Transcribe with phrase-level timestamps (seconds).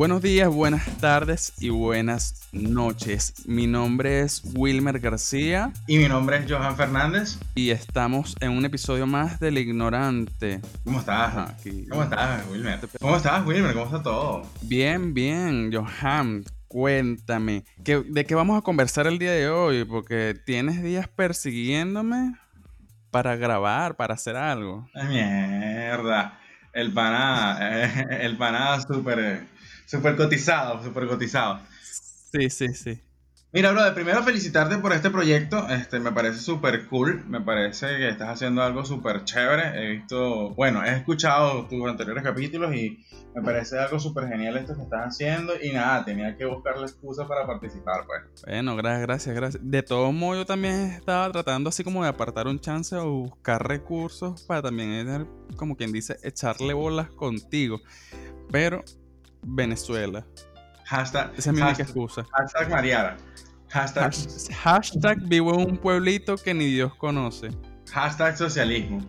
[0.00, 3.46] Buenos días, buenas tardes y buenas noches.
[3.46, 5.74] Mi nombre es Wilmer García.
[5.86, 7.38] Y mi nombre es Johan Fernández.
[7.54, 10.62] Y estamos en un episodio más del Ignorante.
[10.84, 11.52] ¿Cómo estás?
[11.90, 12.80] ¿Cómo estás, Wilmer?
[12.98, 13.74] ¿Cómo estás, Wilmer?
[13.74, 14.42] ¿Cómo está todo?
[14.62, 16.44] Bien, bien, Johan.
[16.66, 19.84] Cuéntame, ¿de qué vamos a conversar el día de hoy?
[19.84, 22.36] Porque tienes días persiguiéndome
[23.10, 24.88] para grabar, para hacer algo.
[24.94, 26.38] Mierda.
[26.72, 27.58] El pana,
[28.22, 29.59] el pana súper
[29.90, 31.58] Súper cotizado, súper cotizado.
[32.30, 33.00] Sí, sí, sí.
[33.52, 35.68] Mira, bro, de primero felicitarte por este proyecto.
[35.68, 37.24] Este, me parece súper cool.
[37.26, 39.82] Me parece que estás haciendo algo súper chévere.
[39.82, 43.04] He visto, bueno, he escuchado tus anteriores capítulos y
[43.34, 45.54] me parece algo súper genial esto que estás haciendo.
[45.60, 48.44] Y nada, tenía que buscar la excusa para participar, pues.
[48.46, 49.62] Bueno, gracias, gracias, gracias.
[49.68, 53.66] De todo modo, yo también estaba tratando así como de apartar un chance o buscar
[53.66, 57.80] recursos para también, como quien dice, echarle bolas contigo.
[58.52, 58.84] Pero
[59.42, 60.24] Venezuela.
[60.84, 62.26] Hashtag, Esa es mi única excusa.
[62.32, 63.16] Hashtag Mariara.
[63.68, 64.12] Hashtag,
[64.64, 67.50] hashtag vivo en un pueblito que ni Dios conoce.
[67.92, 69.00] Hashtag socialismo.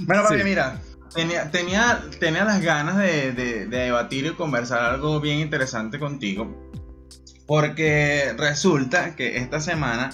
[0.00, 0.80] Bueno, porque mira,
[1.14, 6.72] tenía, tenía, tenía las ganas de, de, debatir y conversar algo bien interesante contigo.
[7.46, 10.10] Porque resulta que esta semana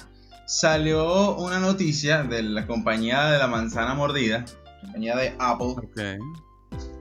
[0.47, 4.45] salió una noticia de la compañía de la manzana mordida,
[4.83, 5.77] compañía de Apple.
[5.91, 6.19] Okay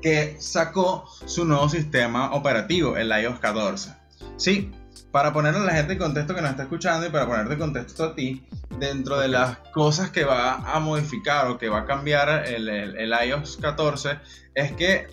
[0.02, 3.94] que sacó su nuevo sistema operativo, el iOS 14.
[4.38, 4.72] Sí,
[5.12, 7.60] para ponerle a la gente en contexto que nos está escuchando y para ponerte en
[7.60, 8.46] contexto a ti,
[8.80, 13.14] dentro de las cosas que va a modificar o que va a cambiar el, el,
[13.28, 14.20] iOS 14
[14.54, 15.08] es que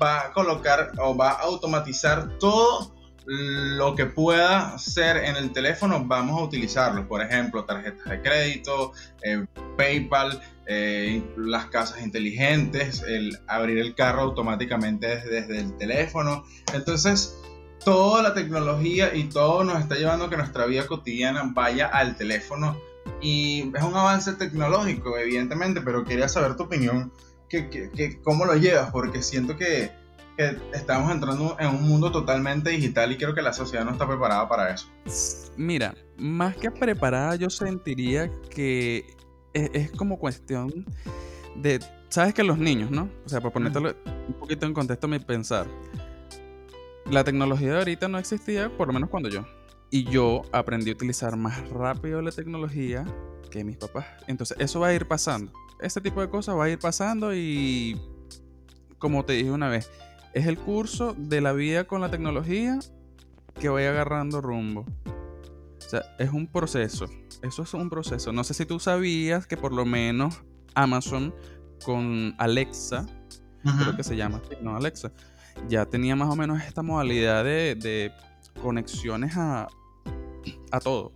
[0.00, 2.94] va a colocar o va a automatizar todo
[3.26, 7.08] lo que pueda ser en el teléfono, vamos a utilizarlo.
[7.08, 9.46] Por ejemplo, tarjetas de crédito, eh,
[9.78, 16.44] PayPal, eh, las casas inteligentes, el abrir el carro automáticamente desde, el teléfono.
[16.72, 17.38] Entonces,
[17.84, 22.16] toda la tecnología y todo nos está llevando a que nuestra vida cotidiana vaya al
[22.16, 22.78] teléfono.
[23.20, 27.12] Y es un avance tecnológico, evidentemente, pero quería saber tu opinión,
[27.48, 29.92] que, cómo lo llevas, porque siento que,
[30.36, 34.08] que estamos entrando en un mundo totalmente digital y creo que la sociedad no está
[34.08, 34.88] preparada para eso.
[35.56, 39.06] Mira, más que preparada, yo sentiría que
[39.54, 40.84] es, como cuestión
[41.56, 43.08] de, sabes que los niños, ¿no?
[43.24, 43.94] O sea, para ponértelo
[44.28, 45.66] un poquito en contexto mi pensar,
[47.10, 49.46] la tecnología de ahorita no existía, por lo menos cuando yo.
[49.90, 53.04] Y yo aprendí a utilizar más rápido la tecnología
[53.50, 54.06] que mis papás.
[54.26, 55.52] Entonces, eso va a ir pasando.
[55.80, 58.00] Este tipo de cosas va a ir pasando y,
[58.98, 59.90] como te dije una vez,
[60.32, 62.78] es el curso de la vida con la tecnología
[63.60, 64.84] que voy agarrando rumbo.
[65.06, 67.06] O sea, es un proceso.
[67.44, 68.32] Eso es un proceso.
[68.32, 70.42] No sé si tú sabías que por lo menos
[70.74, 71.34] Amazon
[71.84, 73.04] con Alexa,
[73.62, 75.12] creo que se llama, no Alexa,
[75.68, 78.12] ya tenía más o menos esta modalidad de,
[78.62, 79.68] conexiones a,
[80.72, 81.12] a todo.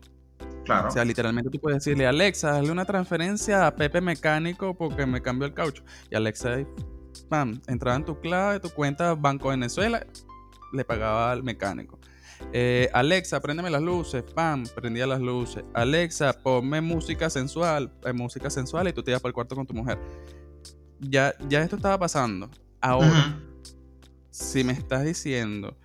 [0.66, 0.88] Claro.
[0.88, 5.22] O sea, literalmente tú puedes decirle, Alexa, dale una transferencia a Pepe Mecánico porque me
[5.22, 5.82] cambió el caucho.
[6.10, 6.58] Y Alexa,
[7.30, 10.06] pam, entraba en tu clave, tu cuenta Banco Venezuela,
[10.74, 11.98] le pagaba al mecánico.
[12.52, 14.22] Eh, Alexa, préndeme las luces.
[14.22, 15.64] Pam, prendía las luces.
[15.74, 17.92] Alexa, ponme música sensual.
[18.04, 19.98] Eh, música sensual y tú te ibas para el cuarto con tu mujer.
[21.00, 22.50] Ya, ya esto estaba pasando.
[22.80, 23.40] Ahora,
[24.30, 25.76] si me estás diciendo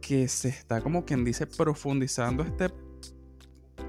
[0.00, 2.70] que se está como quien dice profundizando este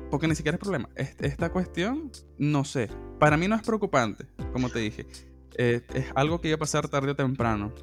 [0.09, 0.89] porque ni siquiera es problema.
[0.95, 2.89] Esta cuestión, no sé.
[3.19, 5.05] Para mí no es preocupante, como te dije.
[5.57, 7.73] Eh, es algo que iba a pasar tarde o temprano.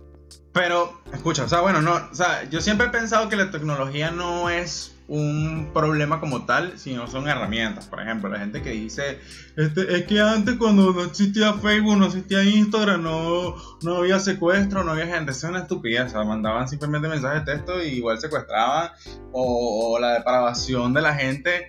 [0.55, 4.13] Pero, escucha, o sea, bueno, no, o sea, yo siempre he pensado que la tecnología
[4.13, 7.89] no es un problema como tal, sino son herramientas.
[7.89, 9.19] Por ejemplo, la gente que dice,
[9.57, 14.85] este, es que antes cuando no existía Facebook, no existía Instagram, no, no había secuestro,
[14.85, 16.07] no había gente, eso es una estupidez.
[16.07, 18.93] O sea, mandaban simplemente mensajes de texto y igual secuestraban.
[19.33, 21.67] O, la depravación de la gente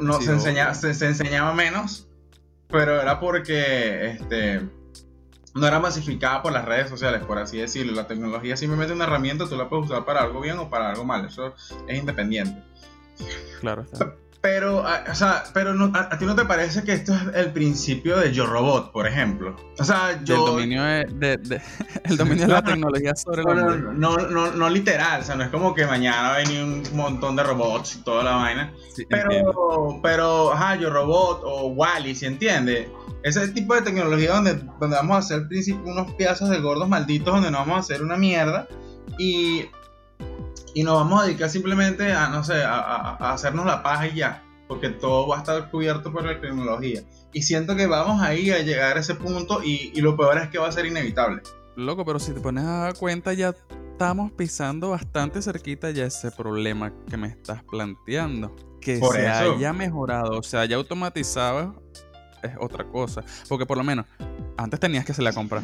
[0.00, 2.08] no, se, enseñaba, se, se enseñaba menos,
[2.68, 4.77] pero era porque, este
[5.58, 7.92] no era masificada por las redes sociales, por así decirlo.
[7.92, 10.90] La tecnología simplemente es una herramienta, tú la puedes usar para algo bien o para
[10.90, 11.54] algo mal, eso
[11.86, 12.62] es independiente.
[13.60, 13.84] Claro.
[14.40, 18.32] Pero, o sea, pero a, ti no te parece que esto es el principio de
[18.32, 19.56] Yo Robot, por ejemplo?
[19.80, 20.36] O sea, yo...
[20.36, 21.60] El dominio de,
[22.04, 25.50] el dominio de la tecnología sobre no, no, no, no, literal, o sea, no es
[25.50, 28.72] como que mañana va a venir un montón de robots y toda la vaina.
[29.08, 32.88] pero, pero, ajá, Yo Robot o Wally, ¿se entiende?
[33.22, 35.46] Ese tipo de tecnología donde, donde vamos a hacer
[35.84, 38.68] unos pedazos de gordos malditos donde no vamos a hacer una mierda
[39.18, 39.64] y
[40.74, 44.44] y nos vamos a dedicar simplemente a, no sé, a, hacernos la paja y ya,
[44.66, 47.02] porque todo va a estar cubierto por la tecnología.
[47.32, 50.58] Y siento que vamos ahí a llegar a ese punto y, lo peor es que
[50.58, 51.42] va a ser inevitable.
[51.76, 53.54] Loco, pero si te pones a dar cuenta ya
[53.92, 58.54] estamos pisando bastante cerquita ya ese problema que me estás planteando.
[58.80, 59.54] Que Por se eso.
[59.56, 61.82] haya mejorado, o sea, haya automatizado
[62.42, 63.22] es otra cosa.
[63.48, 64.06] Porque por lo menos
[64.56, 65.62] antes tenías que hacer la compra.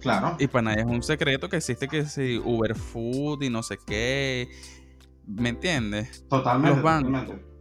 [0.00, 0.36] Claro.
[0.38, 3.78] Y para nadie es un secreto que existe que si Uber Food y no sé
[3.86, 4.48] qué.
[5.26, 6.24] ¿Me entiendes?
[6.28, 6.74] Totalmente.
[6.76, 7.12] los bancos.
[7.24, 7.56] totalmente.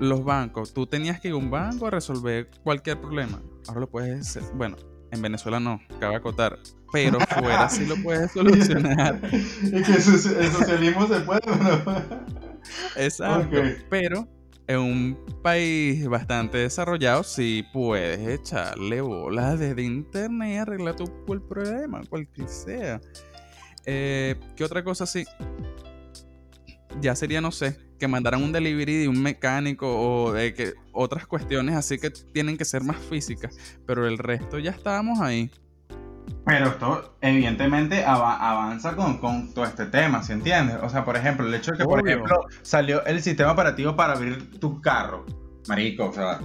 [0.00, 3.40] Los bancos, tú tenías que ir a un banco a resolver cualquier problema.
[3.66, 4.44] Ahora lo puedes hacer.
[4.54, 4.76] Bueno,
[5.10, 6.58] en Venezuela no, cabe acotar.
[6.92, 9.20] Pero fuera sí lo puedes solucionar.
[9.32, 11.82] es que eso- el socialismo se puede, pero.
[12.96, 13.60] Exacto.
[13.90, 14.28] Pero
[14.68, 22.02] en un país bastante desarrollado sí puedes echarle bolas desde internet y arreglar tu problema,
[22.08, 23.00] cualquier sea.
[23.86, 25.24] Eh, ¿Qué otra cosa sí?
[27.00, 31.26] Ya sería, no sé, que mandaran un delivery de un mecánico o de que otras
[31.26, 33.56] cuestiones así que tienen que ser más físicas.
[33.86, 35.50] Pero el resto ya estábamos ahí.
[36.48, 40.76] Pero esto, evidentemente, ava- avanza con, con todo este tema, ¿se entiende?
[40.76, 44.14] O sea, por ejemplo, el hecho de que, por ejemplo, salió el sistema operativo para
[44.14, 45.26] abrir tu carro.
[45.68, 46.40] Marico, o sea,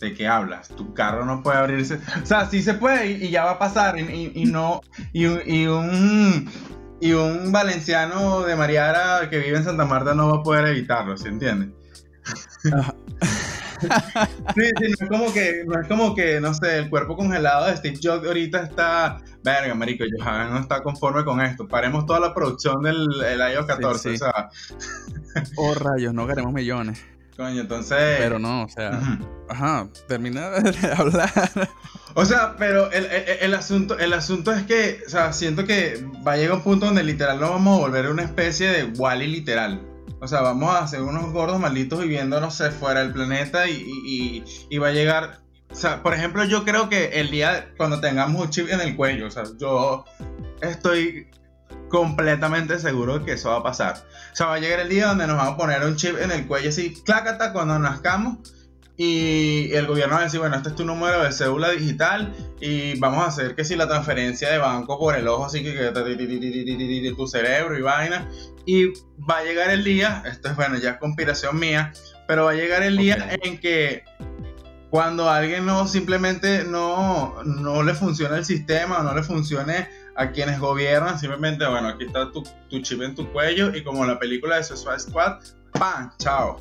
[0.00, 0.68] ¿de qué hablas?
[0.68, 2.00] Tu carro no puede abrirse.
[2.22, 3.98] O sea, sí se puede y, y ya va a pasar.
[3.98, 4.80] Y, y- y no.
[5.12, 5.26] Y
[5.66, 6.50] un.
[7.00, 11.16] Y un valenciano de Mariara que vive en Santa Marta no va a poder evitarlo,
[11.16, 11.70] ¿se entiende?
[13.90, 14.28] Ajá.
[14.54, 17.66] Sí, sí, no es como que, no es como que, no sé, el cuerpo congelado
[17.66, 21.66] de Steve Jobs ahorita está, verga, marico, Johan no está conforme con esto.
[21.68, 24.24] Paremos toda la producción del el iOS 14, Sí, sí.
[24.24, 24.48] o sea,
[25.56, 27.02] Oh, rayos, no queremos millones.
[27.36, 28.16] coño, entonces...
[28.18, 28.98] Pero no, o sea,
[29.48, 31.30] ajá, termina de hablar.
[32.14, 36.04] O sea, pero el, el- el asunto, el asunto es que, o sea, siento que
[36.26, 39.28] va a llegar un punto donde literal nos vamos a volver una especie de Wally
[39.28, 39.80] literal.
[40.20, 44.44] O sea, vamos a hacer unos gordos malditos viviendo, no fuera del planeta y, y-
[44.78, 45.40] va a llegar...
[45.70, 48.96] O sea, por ejemplo, yo creo que el día cuando tengamos un chip en el
[48.96, 50.04] cuello, o sea, yo
[50.62, 51.28] estoy
[51.88, 53.96] completamente seguro de que eso va a pasar.
[54.32, 56.30] O sea, va a llegar el día donde nos vamos a poner un chip en
[56.30, 58.38] el cuello así, clácata, cuando nazcamos.
[59.00, 62.98] Y el gobierno va a decir, bueno, este es tu número de cédula digital y
[62.98, 67.14] vamos a hacer que si la transferencia de banco por el ojo, así que, que
[67.16, 68.28] tu cerebro y vaina.
[68.66, 68.86] Y
[69.18, 71.92] va a llegar el día, esto es bueno, ya es conspiración mía,
[72.26, 73.46] pero va a llegar el día Ok.
[73.46, 74.02] en que
[74.90, 79.88] cuando a alguien no simplemente no, no le funciona el sistema o no le funcione
[80.16, 84.04] a quienes gobiernan, simplemente, bueno, aquí está tu, tu chip en tu cuello y como
[84.04, 85.38] la película de Suicide Squad,
[85.72, 86.10] ¡pam!
[86.18, 86.58] ¡Chao!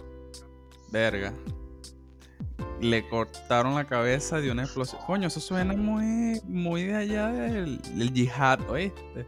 [0.91, 1.33] Verga.
[2.81, 5.01] Le cortaron la cabeza de una explosión.
[5.07, 9.25] Coño, eso suena muy, muy de allá del, del yihad, ¿oíste?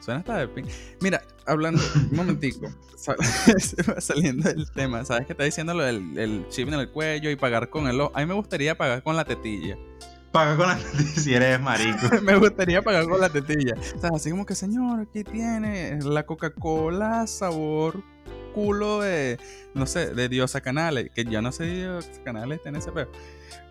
[0.00, 0.66] Suena hasta de pin.
[1.00, 3.16] Mira, hablando, un momentico, sal-
[4.00, 7.36] saliendo del tema, ¿sabes qué está diciendo lo del el chip en el cuello y
[7.36, 8.12] pagar con el ojo?
[8.14, 9.76] A mí me gustaría pagar con la tetilla.
[10.30, 11.98] Paga con la si eres marico.
[12.22, 13.74] me gustaría pagar con la tetilla.
[13.96, 18.02] O sea, así como que, señor, aquí tiene la Coca-Cola sabor
[18.54, 19.38] culo de,
[19.74, 23.10] no sé, de Diosa Canales, que yo no sé Diosa Canales tiene ese pedo.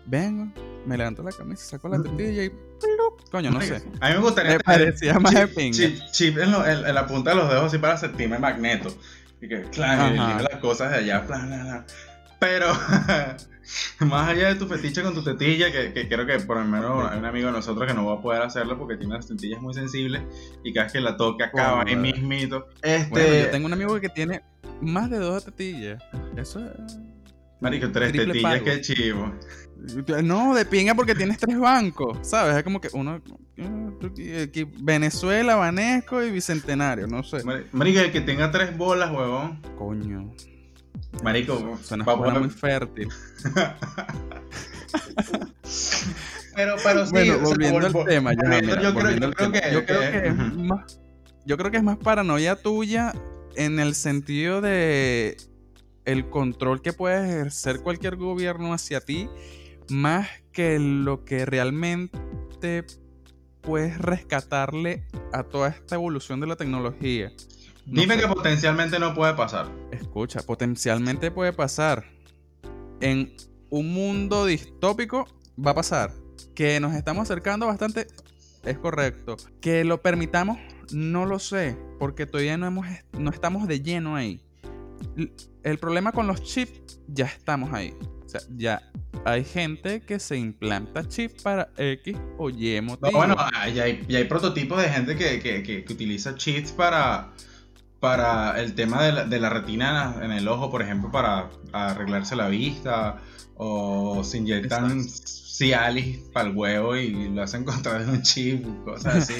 [0.06, 0.46] Vengo,
[0.86, 2.50] me levanto la camisa, saco la tetilla y...
[2.50, 3.28] ¡plup!
[3.30, 3.76] Coño, no sé.
[4.00, 5.76] A mí me gustaría Me parecía más de chip, pinga.
[5.76, 8.94] chip, chip en, lo- en- en la punta de los dedos así para sentirme magneto.
[9.40, 11.86] Y que, claro, y las cosas de allá, bla, bla, bla.
[12.38, 12.66] Pero,
[14.00, 17.10] más allá de tu fetiche con tu tetilla, que, que creo que por lo menos
[17.10, 19.60] hay un amigo de nosotros que no va a poder hacerlo porque tiene las tetillas
[19.60, 20.22] muy sensibles
[20.62, 22.66] y cada vez que la toque acaba ahí mismito.
[22.82, 24.42] Este, Bueno, yo tengo un amigo que tiene
[24.80, 26.02] más de dos tetillas.
[26.36, 26.98] Eso es...
[27.60, 28.64] marico, tres triple tetillas, pago.
[28.64, 29.32] qué chivo.
[30.22, 32.56] No, de pinga porque tienes tres bancos, ¿sabes?
[32.56, 33.20] Es como que uno...
[34.42, 37.44] aquí, Venezuela, Banesco y Bicentenario, no sé.
[37.44, 39.60] Mari- Marico, el que tenga tres bolas, huevón.
[39.76, 40.32] Coño.
[41.22, 43.08] Marico, Suena, va muy fértil.
[46.56, 49.26] Pero, pero sí, bueno, o sea, volviendo vol- al tema, mira, yo, creo, volviendo yo
[49.26, 49.60] al creo tema.
[49.60, 51.00] que, yo creo que- que es más,
[51.44, 53.12] yo creo que es más paranoia tuya
[53.56, 55.36] en el sentido de
[56.04, 59.28] el control que puede ejercer cualquier gobierno hacia ti,
[59.90, 62.84] más que lo que realmente
[63.60, 67.32] puedes rescatarle a toda esta evolución de la tecnología.
[67.86, 68.22] No Dime sé.
[68.22, 69.68] que potencialmente no puede pasar.
[69.92, 72.04] Escucha, potencialmente puede pasar.
[73.00, 73.34] En
[73.70, 75.26] un mundo distópico
[75.64, 76.12] va a pasar.
[76.54, 78.06] Que nos estamos acercando bastante,
[78.64, 79.36] es correcto.
[79.60, 80.58] Que lo permitamos,
[80.92, 82.86] no lo sé, porque todavía no, hemos,
[83.18, 84.40] no estamos de lleno ahí.
[85.62, 87.92] El problema con los chips, ya estamos ahí.
[88.24, 88.82] O sea, ya
[89.24, 93.36] hay gente que se implanta chip para X o Y No, bueno,
[93.72, 97.32] ya hay, ya hay prototipos de gente que, que- que- que utiliza cheats para,
[98.04, 102.36] para el tema de la, de la retina en el ojo, por ejemplo, para arreglarse
[102.36, 103.22] la vista,
[103.54, 109.30] o se inyectan Cialis para el huevo y lo hacen contra de un chip, cosas
[109.30, 109.36] así.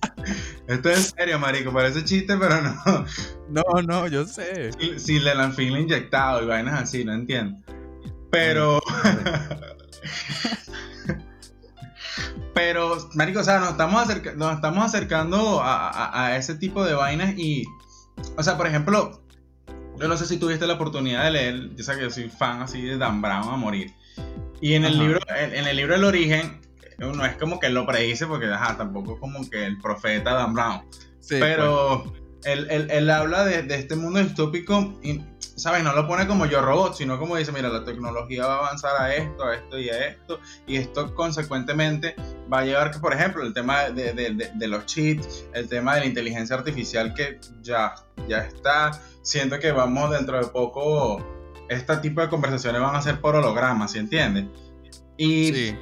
[0.68, 3.04] Esto es en serio, marico, parece chiste, pero no.
[3.50, 4.70] No, no, yo sé.
[4.98, 7.58] Si le lanfil inyectado y vainas así, no entiendo.
[8.30, 8.80] Pero.
[12.54, 17.36] pero, marico, o sea, nos estamos, nos estamos acercando a, a ese tipo de vainas
[17.36, 17.66] y.
[18.36, 19.22] O sea, por ejemplo,
[19.98, 22.62] yo no sé si tuviste la oportunidad de leer, yo sé que yo soy fan
[22.62, 23.92] así de Dan Brown a morir.
[24.60, 26.60] Y en el libro, en, el libro El origen,
[26.98, 30.54] no es como que lo predice, porque ajá, tampoco es como que el profeta Dan
[30.54, 30.82] Brown.
[31.28, 32.22] pero pues.
[32.44, 35.20] Él, él, habla de, de, este mundo distópico y,
[35.56, 35.82] ¿sabes?
[35.82, 39.00] No lo pone como yo robot, sino como dice, mira, la tecnología va a avanzar
[39.00, 42.14] a esto, a esto y a esto, y esto consecuentemente
[42.52, 45.94] va a llevar que, por ejemplo, el tema de, de, de los cheats, el tema
[45.94, 47.94] de la inteligencia artificial que ya,
[48.28, 51.22] ya está siento que vamos dentro de poco,
[51.68, 54.46] este tipo de conversaciones van a ser por holograma, ¿sí entiendes?
[55.18, 55.74] Y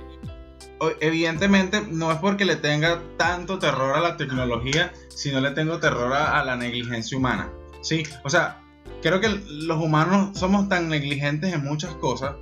[1.00, 6.12] evidentemente no es porque le tenga tanto terror a la tecnología, sino le tengo terror
[6.12, 8.02] a, la negligencia humana, ¿sí?
[8.24, 8.62] O sea,
[9.02, 12.36] creo que los humanos somos tan negligentes en muchas cosas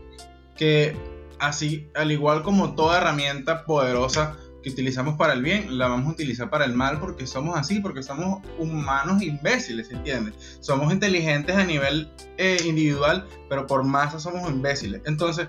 [0.56, 0.96] que
[1.38, 6.12] así, al igual como toda herramienta poderosa, que utilizamos para el bien, la vamos a
[6.12, 10.58] utilizar para el mal porque somos así, porque somos humanos imbéciles, ¿entiendes?
[10.60, 15.02] Somos inteligentes a nivel eh, individual, pero por masa somos imbéciles.
[15.04, 15.48] Entonces,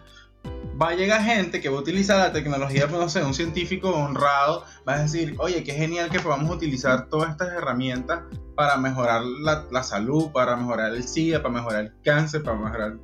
[0.82, 4.66] va a llegar gente que va a utilizar la tecnología, no sé, un científico honrado
[4.88, 8.24] va a decir, oye, qué genial que podamos utilizar todas estas herramientas
[8.56, 12.98] para mejorar la, la, salud, para mejorar el SIDA, para mejorar el cáncer, para mejorar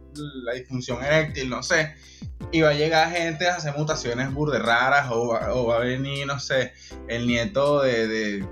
[0.43, 1.93] la disfunción eréctil, no sé.
[2.51, 6.25] Y va a llegar gente a hacer mutaciones burde raras o, o va a venir,
[6.25, 6.73] no sé,
[7.07, 8.47] el nieto de, de,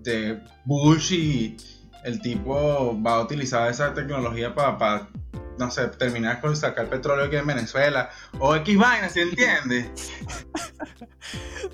[0.00, 1.56] de Bush y
[2.04, 5.08] el tipo va a utilizar esa tecnología para, para
[5.58, 9.90] no sé, terminar con sacar petróleo aquí en Venezuela o X vaina, ¿se entiende?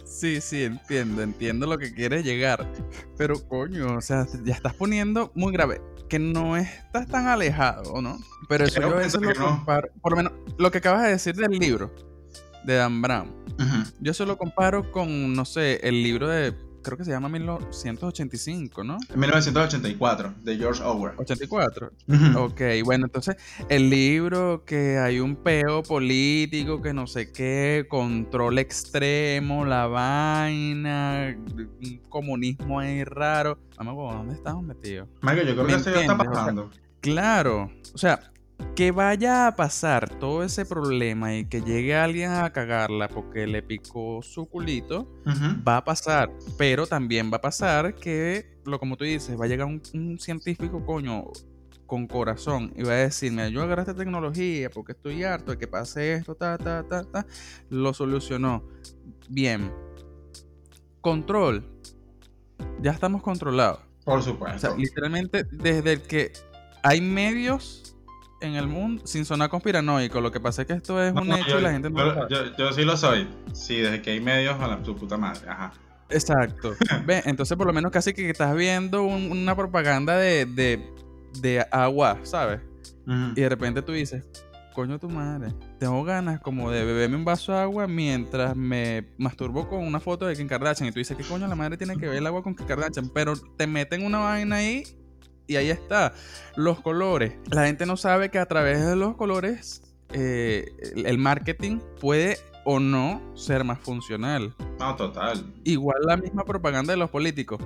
[0.05, 2.71] Sí, sí, entiendo, entiendo lo que quieres llegar.
[3.17, 5.81] Pero coño, o sea, ya estás poniendo muy grave.
[6.09, 8.19] Que no estás tan alejado, ¿no?
[8.49, 9.89] Pero eso yo eso lo comparo.
[10.03, 11.95] Por lo menos, lo que acabas de decir del libro
[12.65, 13.35] de Dan Brown.
[14.01, 18.85] Yo se lo comparo con, no sé, el libro de creo que se llama 1985,
[18.85, 18.99] ¿no?
[19.15, 21.15] 1984, de George Orwell.
[21.17, 21.93] 84.
[22.37, 23.37] Ok, bueno, entonces
[23.69, 31.37] el libro que hay un peo político, que no sé qué, control extremo, la vaina,
[31.57, 33.59] un comunismo ahí raro.
[33.77, 35.09] Vamos, ¿dónde estamos metidos?
[35.21, 36.71] Mario, yo creo que eso ya está pasando.
[37.01, 38.30] claro, o sea,
[38.75, 43.63] que vaya a pasar todo ese problema y que llegue alguien a cagarla porque le
[43.63, 45.09] picó su culito,
[45.67, 46.33] va a pasar.
[46.59, 50.85] Pero también va a pasar que, lo como tú dices, va a llegar un, científico,
[50.85, 51.25] coño,
[51.87, 55.67] con corazón y va a decirme, yo agarré esta tecnología porque estoy harto de que
[55.67, 57.27] pase esto, ta, ta, ta, ta.
[57.69, 58.65] Lo solucionó.
[59.29, 59.73] Bien.
[61.01, 61.65] Control.
[62.81, 63.81] Ya estamos controlados.
[64.05, 64.57] Por supuesto.
[64.57, 66.33] O sea, literalmente, desde el que
[66.83, 67.90] hay medios
[68.41, 71.59] en el mundo, sin sonar conspiranoico, lo que pasa es que esto es un hecho
[71.59, 72.53] y la gente no lo sabe.
[72.59, 73.29] Yo, sí lo soy.
[73.53, 75.49] Sí, desde que hay medios a la, su puta madre.
[75.49, 75.73] Ajá.
[76.09, 76.75] Exacto.
[77.07, 80.47] Ve, entonces por lo menos casi que estás viendo una propaganda de,
[81.41, 82.61] de, agua, ¿sabes?
[83.35, 84.23] Y de repente tú dices,
[84.73, 89.69] coño tu madre, tengo ganas como de beberme un vaso de agua mientras me masturbo
[89.69, 90.89] con una foto de Kim Kardashian.
[90.89, 93.09] Y tú dices, ¿qué coño la madre tiene que ver el agua con Kim Kardashian?
[93.09, 94.85] Pero te meten una vaina ahí
[95.51, 96.15] y ahí está.
[96.55, 97.35] Los colores.
[97.51, 102.79] La gente no sabe que a través de los colores eh, el marketing puede o
[102.79, 104.55] no ser más funcional.
[104.79, 105.45] No, total.
[105.65, 107.61] Igual la misma propaganda de los políticos.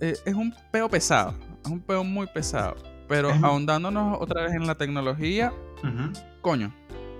[0.00, 1.36] Es, un peo pesado.
[1.64, 2.74] Es un peo muy pesado.
[3.06, 5.52] Pero ahondándonos otra vez en la tecnología,
[6.40, 6.74] coño.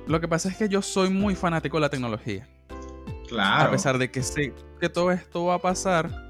[0.09, 2.49] Lo que pasa es que yo soy muy fanático de la tecnología.
[3.29, 3.69] Claro.
[3.69, 6.30] A pesar de que sé que todo esto va a pasar,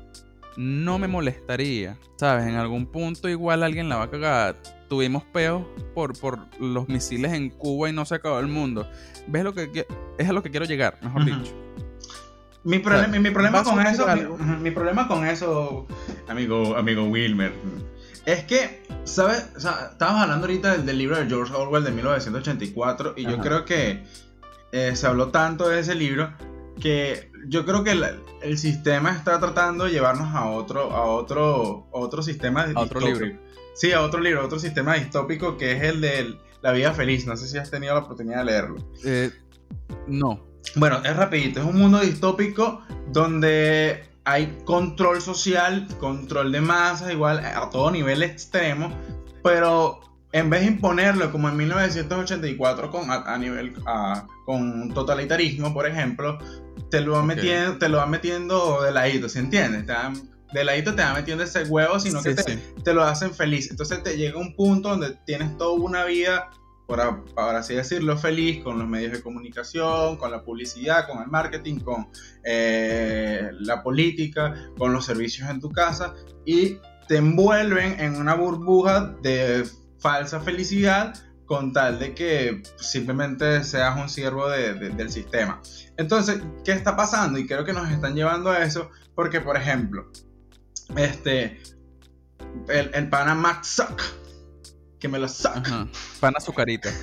[0.56, 1.96] no me molestaría.
[2.16, 2.46] ¿Sabes?
[2.46, 4.56] En algún punto igual alguien la va a cagar.
[4.88, 5.64] Tuvimos peos
[5.94, 8.88] por, por los misiles en Cuba y no se acabó el mundo.
[9.26, 9.86] ¿Ves lo que
[10.18, 11.54] es a lo que quiero llegar, mejor dicho?
[12.64, 14.06] Mi, problema, mi problema con eso,
[14.60, 15.86] mi, problema con eso,
[16.28, 17.52] amigo, amigo Wilmer,
[18.26, 19.48] es que, ¿sabes?
[19.56, 23.64] O sea, estábamos hablando ahorita del, libro de George Orwell de 1984 y yo creo
[23.64, 24.04] que
[24.72, 26.32] eh, se habló tanto de ese libro
[26.80, 27.92] que yo creo que
[28.42, 33.38] el, sistema está tratando de llevarnos a otro, a otro, otro sistema a otro libro.
[33.74, 37.26] Sí, a otro libro, otro sistema distópico que es el de la vida feliz.
[37.26, 38.76] No sé si has tenido la oportunidad de leerlo.
[39.04, 39.30] Eh,
[40.06, 40.44] no.
[40.76, 42.82] Bueno, es rapidito, es un mundo distópico
[43.12, 48.92] donde hay control social, control de masas, igual a todo nivel extremo,
[49.42, 50.00] pero
[50.32, 53.74] en vez de imponerlo como en 1984 con, a, nivel
[54.44, 56.38] con totalitarismo, por ejemplo,
[56.90, 59.82] te lo van metiendo, te lo van metiendo de ladito, ¿se entiende?
[59.82, 59.94] Te
[60.52, 63.70] de ladito te van metiendo ese huevo, sino que te, te, lo hacen feliz.
[63.70, 66.50] Entonces te llega un punto donde tienes toda una vida
[66.90, 71.78] por, así decirlo, feliz con los medios de comunicación, con la publicidad, con el marketing,
[71.78, 72.08] con
[72.42, 79.14] eh, la política, con los servicios en tu casa y te envuelven en una burbuja
[79.22, 79.64] de
[80.00, 81.14] falsa felicidad
[81.46, 85.60] con tal de que simplemente seas un siervo del sistema.
[85.96, 87.38] Entonces, ¿qué está pasando?
[87.38, 90.10] Y creo que nos están llevando a eso porque, por ejemplo,
[90.96, 91.60] este,
[92.68, 94.00] el, el pana Max Zuck,
[95.00, 95.88] que me lo saca.
[96.20, 96.94] Pan azucaritas.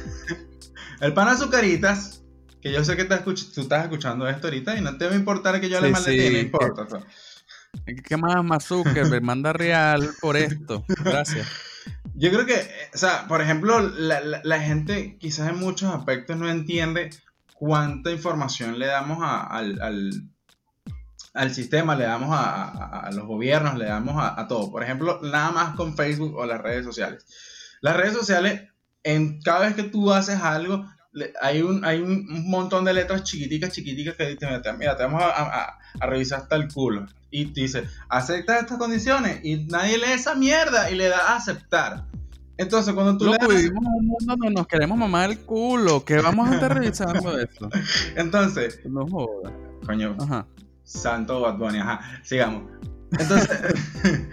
[1.02, 2.24] el pan azucaritas,
[2.62, 5.16] que yo sé que te tú estás escuchando esto ahorita y no te va a
[5.16, 6.88] importar que yo le mande sí, no importa.
[7.86, 8.72] ¿Qué más?
[9.10, 10.86] Me manda real por esto.
[11.04, 11.48] Gracias.
[12.16, 17.12] Yo creo que, o sea, por ejemplo, la, gente quizás en muchos aspectos no entiende
[17.54, 19.80] cuánta información le damos al,
[21.34, 24.72] al, sistema, le damos a, los gobiernos, le damos a, todo.
[24.72, 27.24] Por ejemplo, nada más con Facebook o las redes sociales.
[27.82, 28.64] Las redes sociales,
[29.04, 30.86] en cada vez que tú haces algo,
[31.42, 35.78] hay un, hay un montón de letras chiquiticas, chiquiticas que dicen, mira, te vamos a,
[36.00, 37.06] revisar hasta el culo.
[37.30, 39.44] Y te dice, acepta estas condiciones.
[39.44, 42.06] Y nadie lee esa mierda y le da a aceptar.
[42.58, 46.04] Entonces, cuando tú Loco, vivimos en un mundo donde nos queremos mamar el culo.
[46.04, 47.70] Que vamos a estar revisando esto.
[48.16, 48.80] Entonces.
[48.86, 49.54] No jodas.
[49.86, 50.16] Coño.
[50.20, 50.48] Ajá.
[50.84, 52.02] Santo Bad Bunny, ajá.
[52.24, 52.64] Sigamos.
[53.12, 53.76] Entonces.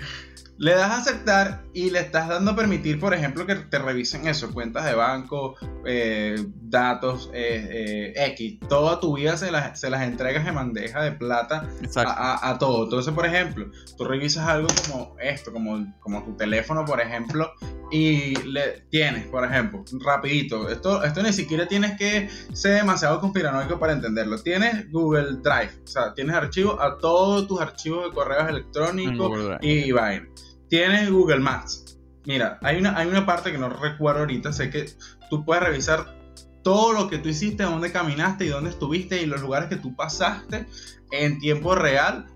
[0.57, 4.29] Le das a aceptar y le estás dando a permitir, por ejemplo, que te revisen
[4.29, 8.61] eso, cuentas de banco, eh, datos, eh, eh, X.
[8.69, 12.85] Toda tu vida se las, se las entregas en bandeja de plata a, a, todo.
[12.85, 17.53] Entonces, por ejemplo, tú revisas algo como esto, como, como tu teléfono, por ejemplo,
[17.91, 23.81] y le tienes, por ejemplo, rapidito, esto, esto ni siquiera tienes que ser demasiado conspiranoico
[23.81, 24.39] para entenderlo.
[24.39, 29.91] Tienes Google Drive, o sea, tienes archivos a todos tus archivos de correos electrónicos y
[29.91, 30.29] vaina
[30.75, 31.97] tienes Google Maps.
[32.25, 34.87] Mira, hay una, hay una parte que no recuerdo ahorita, sé que
[35.31, 36.19] tú puedes revisar
[36.65, 39.95] todo lo que tú hiciste, dónde caminaste y dónde estuviste y los lugares que tú
[39.95, 40.67] pasaste
[41.13, 42.27] en tiempo real,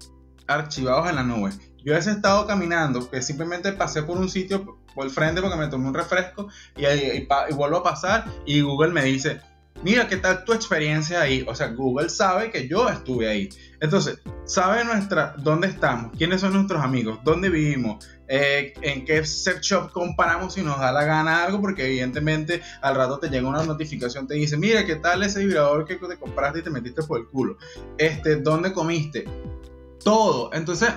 [0.47, 1.51] archivados en la nube.
[1.85, 5.67] Yo he estado caminando, que simplemente pasé por un sitio por el frente porque me
[5.67, 6.47] tomé un refresco
[6.77, 9.41] y, y, y vuelvo a pasar y Google me dice,
[9.83, 11.45] mira, ¿qué tal tu experiencia ahí?
[11.49, 13.49] O sea, Google sabe que yo estuve ahí.
[13.81, 19.61] Entonces, sabe nuestra, dónde estamos, quiénes son nuestros amigos, dónde vivimos, eh, en qué sex
[19.61, 23.63] shop comparamos si nos da la gana algo, porque evidentemente al rato te llega una
[23.63, 27.21] notificación, te dice, mira, ¿qué tal ese vibrador que te compraste y te metiste por
[27.21, 27.57] el culo?
[27.99, 29.27] Este, ¿dónde comiste?
[30.03, 30.51] Todo.
[30.53, 30.91] Entonces,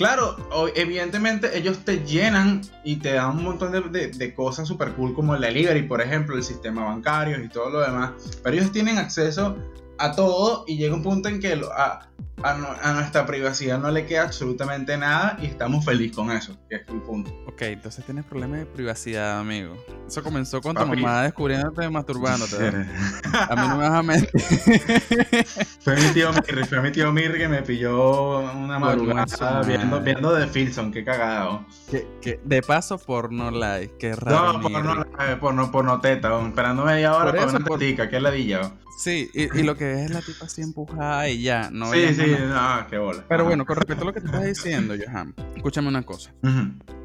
[0.00, 0.34] Claro,
[0.76, 5.42] evidentemente ellos te llenan y te dan un montón de, cosas super cool como el
[5.42, 9.58] delivery, por ejemplo, el sistema bancario y todo lo demás, pero ellos tienen acceso
[10.00, 12.08] a todo y llega un punto en que a,
[12.42, 16.82] a, nuestra privacidad no le queda absolutamente nada y estamos felices con eso, que es
[16.88, 17.30] el punto.
[17.46, 19.76] Ok, entonces tienes problemas de privacidad, amigo.
[20.06, 22.68] Eso comenzó con tu mamá descubriéndote masturbándote.
[22.68, 24.30] a mí no me vas a mentir.
[25.80, 30.36] fue mi tío Mirri, fue mi tío Mirri que me pilló una madrugada viendo, viendo
[30.36, 31.66] The Filson, qué cagado.
[31.90, 34.54] Que, de paso, porno like, qué raro.
[34.54, 35.06] No, porno,
[35.40, 38.72] porno, porno teta, esperando media hora para una tetica, qué ladilla.
[39.00, 42.86] Sí, y, lo que es la tipa así empujada y ya, no Sí, sí, ah,
[42.90, 43.24] qué bola.
[43.26, 46.34] Pero bueno, con respecto a lo que te estás diciendo, Johan, escúchame una cosa.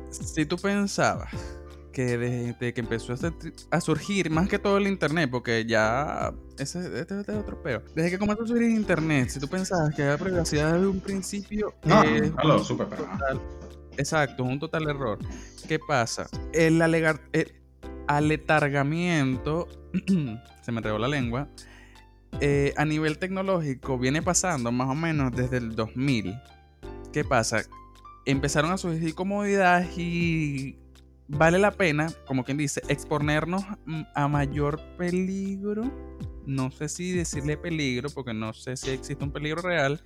[0.09, 1.31] Si tú pensabas
[1.93, 3.13] que desde que empezó
[3.71, 7.81] a, surgir, más que todo el internet, porque ya ese, este, este, es otro peo.
[7.95, 10.99] Desde que comenzó a surgir el internet, si tú pensabas que había privacidad desde un
[10.99, 12.87] principio, no, eh, no, súper
[13.95, 15.17] Exacto, es un total error.
[15.65, 16.27] ¿Qué pasa?
[16.51, 17.53] El, alegar, el
[18.07, 19.69] aletargamiento,
[20.61, 21.47] se me entregó la lengua,
[22.41, 26.35] eh, a nivel tecnológico viene pasando más o menos desde el 2000.
[27.13, 27.63] ¿Qué pasa?
[28.25, 30.77] Empezaron a surgir comodidades y
[31.27, 33.63] vale la pena, como quien dice, exponernos
[34.13, 35.91] a mayor peligro.
[36.45, 40.03] No sé si decirle peligro, porque no sé si existe un peligro real.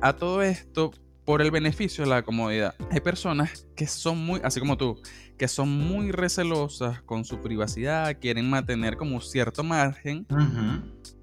[0.00, 0.92] A todo esto
[1.24, 2.74] por el beneficio de la comodidad.
[2.90, 5.00] Hay personas que son muy, así como tú,
[5.38, 10.26] que son muy recelosas con su privacidad, quieren mantener como cierto margen,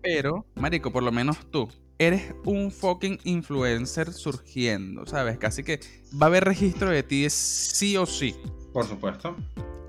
[0.02, 5.38] pero, Marico, por lo menos tú, eres un fucking influencer surgiendo, ¿sabes?
[5.38, 5.80] Casi que
[6.22, 8.36] va a haber registro de ti sí o sí.
[8.74, 9.36] Por supuesto.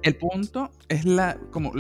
[0.02, 1.72] El punto es la, como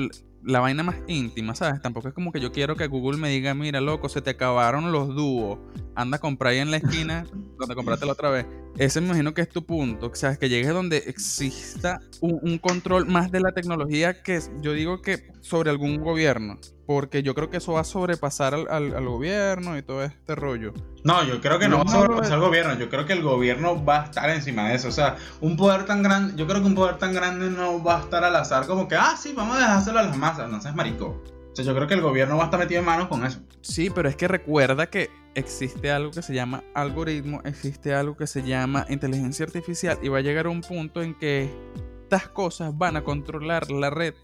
[0.42, 1.82] la vaina más íntima, ¿sabes?
[1.82, 4.92] Tampoco es como que yo quiero que Google me diga, mira, loco, se te acabaron
[4.92, 5.58] los dúos,
[5.94, 7.26] anda a comprar ahí en la esquina
[7.58, 8.46] donde compraste la otra vez.
[8.78, 13.30] Ese me imagino que es tu punto, sea, que llegues donde exista un, control más
[13.30, 16.58] de la tecnología que yo digo que sobre algún gobierno,
[16.90, 20.72] porque yo creo que eso va a sobrepasar al, gobierno y todo este rollo.
[21.04, 23.84] No, yo creo que no, va a sobrepasar al gobierno, yo creo que el gobierno
[23.84, 26.66] va a estar encima de eso, o sea, un poder tan grande, yo creo que
[26.66, 29.56] un poder tan grande no va a estar al azar como que, ah, sí, vamos
[29.56, 31.22] a dejárselo a las masas, no seas marico.
[31.52, 33.38] O sea, yo creo que el gobierno va a estar metido en manos con eso.
[33.60, 38.26] Sí, pero es que recuerda que existe algo que se llama algoritmo, existe algo que
[38.26, 41.54] se llama inteligencia artificial y va a llegar a un punto en que
[42.02, 44.14] estas cosas van a controlar la red.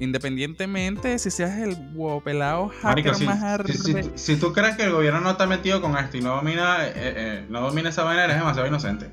[0.00, 1.76] Independientemente de si seas el
[2.22, 6.16] pelado hacker más si, si, tú crees que el gobierno no está metido con esto
[6.16, 9.12] y no domina, eh, eh, no domina esa manera, eres demasiado inocente.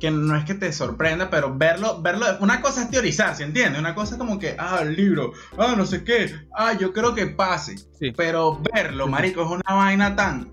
[0.00, 3.78] que no es que te sorprenda, pero verlo, verlo, una cosa es teorizar, ¿se entiende?
[3.78, 7.14] Una cosa es como que, ah, el libro, ah, no sé qué, ah, yo creo
[7.14, 7.76] que pase.
[8.16, 10.52] Pero verlo, marico, es una vaina tan,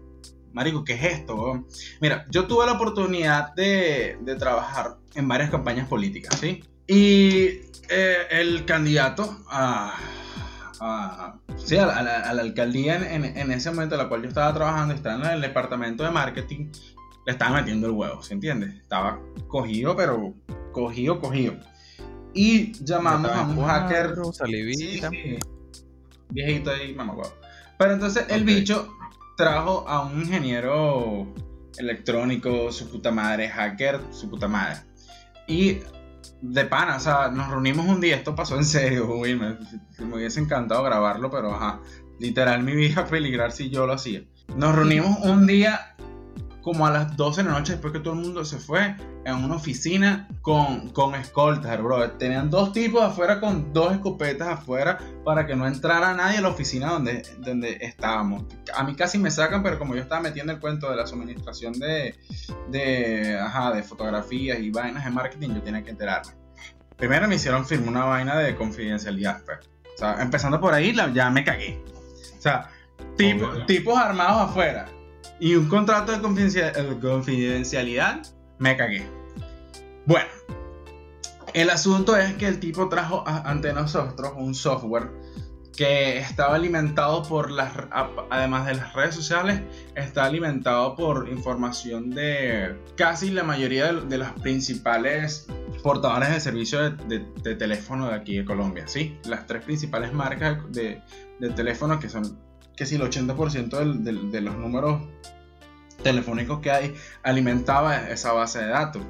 [0.53, 1.65] marico, ¿qué es esto?
[1.99, 6.63] Mira, yo tuve la oportunidad de, de trabajar en varias campañas políticas, ¿sí?
[6.87, 9.97] Y eh, el candidato a
[10.81, 15.23] a, sí, a, la, alcaldía en, ese momento en la cual yo estaba trabajando, estaba
[15.27, 16.71] en el departamento de marketing,
[17.25, 18.65] le estaba metiendo el huevo, ¿se entiende?
[18.81, 20.33] Estaba cogido, pero
[20.71, 21.53] cogido, cogido.
[22.33, 24.15] Y llamamos a un hacker.
[26.29, 27.33] viejito ahí, mamá huevo.
[27.77, 28.91] Pero entonces el bicho
[29.37, 31.31] trajo a un ingeniero
[31.77, 34.79] electrónico, su puta madre, hacker, su puta madre.
[35.47, 35.79] Y
[36.41, 40.39] de pana, o sea, nos reunimos un día, esto pasó en serio, me, me, hubiese
[40.39, 41.79] encantado grabarlo, pero ajá,
[42.19, 44.23] literal mi vida peligrar si yo lo hacía.
[44.55, 45.95] Nos reunimos un día
[46.61, 48.95] como a las 12 de la noche después que todo el mundo se fue
[49.25, 52.11] en una oficina con, con escoltas, bro.
[52.11, 56.49] Tenían dos tipos afuera con dos escopetas afuera para que no entrara nadie a la
[56.49, 58.45] oficina donde, donde estábamos.
[58.75, 61.73] A mí casi me sacan, pero como yo estaba metiendo el cuento de la suministración
[61.73, 62.15] de,
[62.69, 66.33] de, ajá, de fotografías y vainas de marketing, yo tenía que enterarme.
[66.97, 69.41] Primero me hicieron firmar una vaina de confidencialidad.
[69.43, 69.59] Pues.
[69.95, 71.83] O sea, empezando por ahí, ya me cagué.
[72.37, 72.69] O sea,
[73.67, 74.87] tipos armados afuera
[75.41, 76.21] y un contrato de
[76.99, 78.21] confidencialidad,
[78.59, 79.05] me cagué.
[80.05, 80.29] Bueno,
[81.53, 85.09] el asunto es que el tipo trajo ante nosotros un software
[85.75, 87.73] que estaba alimentado por las,
[88.29, 89.61] además de las redes sociales,
[89.95, 95.47] está alimentado por información de casi la mayoría de, las principales
[95.81, 99.17] portadores de servicio de, teléfono de aquí de Colombia, ¿sí?
[99.25, 101.01] Las tres principales marcas de,
[101.55, 102.37] teléfono que son
[102.81, 105.03] que si el 80% de los números
[106.01, 109.03] telefónicos que hay alimentaba esa base de datos.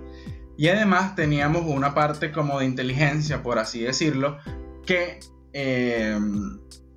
[0.57, 4.39] Y además teníamos una parte como de inteligencia, por así decirlo,
[4.85, 5.21] que
[5.53, 6.19] eh,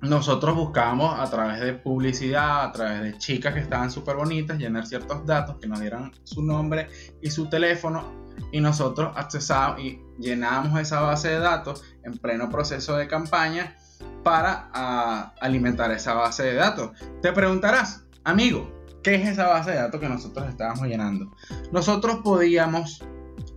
[0.01, 4.85] nosotros buscábamos a través de publicidad, a través de chicas que estaban súper bonitas, llenar
[4.85, 6.89] ciertos datos que nos dieran su nombre
[7.21, 8.03] y su teléfono
[8.51, 13.77] y nosotros accesábamos y llenábamos esa base de datos en pleno proceso de campaña
[14.23, 16.91] para ah, alimentar esa base de datos.
[17.21, 18.71] Te preguntarás, amigo,
[19.03, 21.31] ¿qué es esa base de datos que nosotros estábamos llenando?
[21.71, 23.03] Nosotros podíamos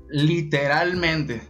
[0.09, 1.43] literalmente,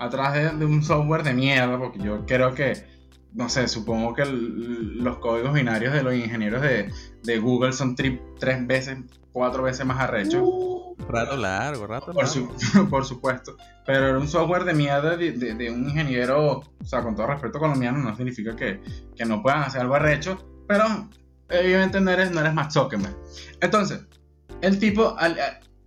[0.00, 2.94] a través de, un software de mierda, porque yo creo que
[3.34, 8.20] no sé, supongo que los códigos binarios de los ingenieros de, Google son tres
[8.66, 8.98] veces,
[9.32, 10.42] cuatro veces más arrechos.
[10.44, 12.56] Uh, rato largo, rato por largo.
[12.90, 13.56] por supuesto.
[13.86, 17.98] Pero era un software de mierda de, un ingeniero, o sea, con todo respeto colombiano,
[17.98, 18.80] no significa que,
[19.26, 20.84] no puedan hacer algo arrecho, pero
[21.48, 23.16] evidentemente no eres, no eres Max Zuckerberg.
[23.60, 24.06] Entonces,
[24.62, 25.16] el tipo,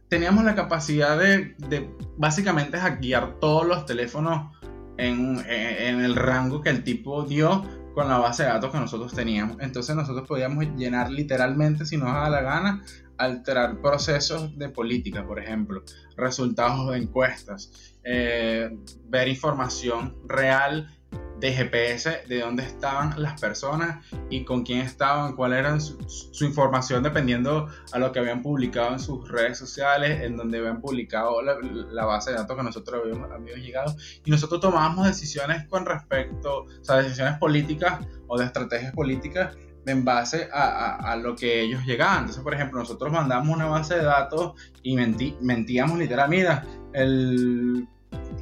[0.10, 4.56] teníamos la capacidad de, de básicamente hackear todos los teléfonos
[4.98, 9.14] en, en, el rango que el tipo dio con la base de datos que nosotros
[9.14, 9.58] teníamos.
[9.60, 12.84] Entonces nosotros podíamos llenar literalmente, si nos daba la gana,
[13.18, 15.84] alterar procesos de política, por ejemplo,
[16.16, 18.78] resultados de encuestas, eh,
[19.10, 20.90] ver información real
[21.40, 27.04] de GPS, de dónde estaban las personas y con quién estaban, cuál era su, información
[27.04, 32.06] dependiendo a lo que habían publicado en sus redes sociales, en donde habían publicado la,
[32.06, 33.96] base de datos que nosotros habíamos, habíamos, llegado.
[34.26, 39.56] Y nosotros tomábamos decisiones con respecto, o sea, decisiones políticas o de estrategias políticas
[39.88, 42.20] en base a, a, lo que ellos llegaban.
[42.20, 47.88] Entonces, por ejemplo, nosotros mandamos una base de datos y mentíamos literal, mira, el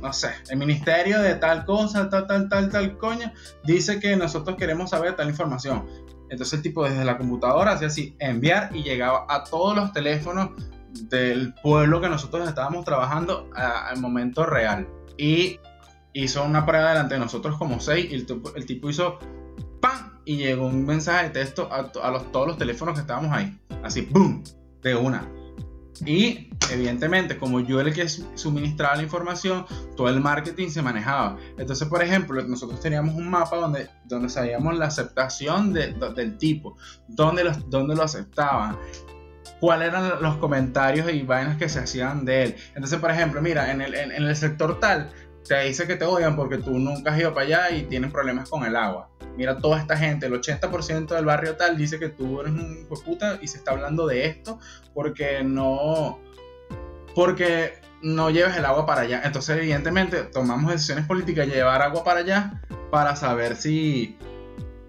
[0.01, 4.55] no sé, el ministerio de tal cosa, tal, tal, tal, tal coña, dice que nosotros
[4.57, 5.85] queremos saber tal información.
[6.29, 10.49] Entonces el tipo desde la computadora hacía así, enviar y llegaba a todos los teléfonos
[11.09, 14.87] del pueblo que nosotros estábamos trabajando al momento real.
[15.17, 15.59] Y
[16.13, 19.19] hizo una prueba delante de nosotros como seis y el, tipo hizo.
[20.25, 23.57] Y llegó un mensaje de texto a, los, todos los teléfonos que estábamos ahí.
[23.83, 24.43] Así, ¡boom!
[24.81, 25.29] De una.
[26.05, 31.37] Y evidentemente, como yo era el que suministraba la información, todo el marketing se manejaba.
[31.57, 36.75] Entonces, por ejemplo, nosotros teníamos un mapa donde, donde sabíamos la aceptación del tipo,
[37.07, 38.77] dónde, los, dónde lo aceptaban,
[39.61, 42.55] cuáles eran los comentarios y vainas que se hacían de él.
[42.75, 45.11] Entonces, por ejemplo, mira, en el, en el sector tal,
[45.47, 48.49] te dice que te odian porque tú nunca has ido para allá y tienes problemas
[48.49, 49.09] con el agua.
[49.37, 53.37] Mira toda esta gente, el 80% del barrio tal dice que tú eres un puta
[53.41, 54.59] y se está hablando de esto
[54.93, 56.19] porque no
[57.13, 59.21] porque no lleves el agua para allá.
[59.23, 64.17] Entonces, evidentemente, tomamos decisiones políticas de llevar agua para allá para saber si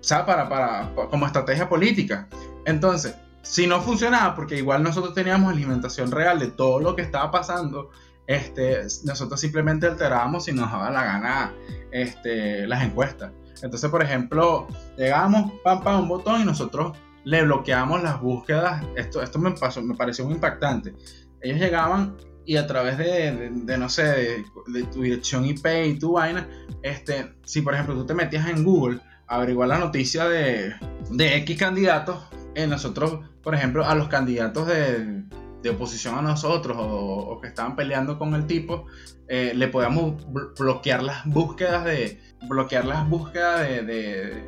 [0.01, 2.29] o sea, para, para, como estrategia política.
[2.65, 7.31] Entonces, si no funcionaba, porque igual nosotros teníamos alimentación real de todo lo que estaba
[7.31, 7.91] pasando
[8.27, 11.55] este, nosotros simplemente alterábamos si nos daba la gana
[11.91, 13.33] este, las encuestas.
[13.63, 18.85] Entonces, por ejemplo, llegamos, pam, pam, un botón y nosotros le bloqueamos las búsquedas.
[18.97, 20.95] Esto, esto me, pasó, me pareció muy impactante.
[21.41, 26.49] Ellos llegaban y a través de, no sé, de, tu dirección IP y tu vaina,
[26.83, 30.73] este, si por ejemplo tú te metías en Google a averiguar la noticia de,
[31.11, 35.25] de X candidatos, eh, nosotros, por ejemplo, a los candidatos de,
[35.63, 38.87] de oposición a nosotros o, que estaban peleando con el tipo,
[39.29, 40.25] eh, le podíamos
[40.59, 44.45] bloquear las búsquedas de bloquear las búsquedas de,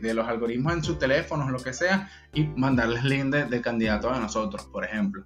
[0.00, 4.20] de, los algoritmos en sus teléfonos, lo que sea, y mandarles link de, candidatos a
[4.20, 5.24] nosotros, por ejemplo.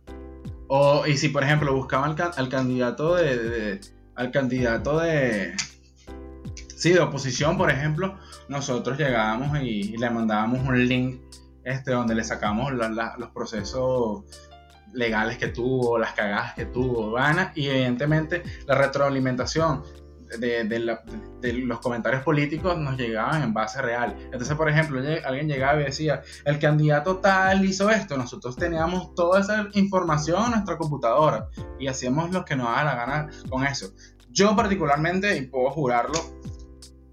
[0.68, 3.80] O, y si por ejemplo buscaban al, candidato de,
[4.14, 5.54] al candidato de
[6.82, 8.18] sí, de oposición, por ejemplo,
[8.48, 11.20] nosotros llegábamos y, le mandábamos un link
[11.64, 14.24] este, donde le sacamos los procesos
[14.92, 19.82] legales que tuvo, las cagadas que tuvo, Vana, y evidentemente la retroalimentación
[20.38, 20.98] de,
[21.52, 24.16] los comentarios políticos nos llegaban en base real.
[24.24, 29.40] Entonces, por ejemplo, alguien llegaba y decía, el candidato tal hizo esto, nosotros teníamos toda
[29.40, 33.92] esa información en nuestra computadora y hacíamos lo que nos daba la gana con eso.
[34.30, 36.18] Yo particularmente, y puedo jurarlo,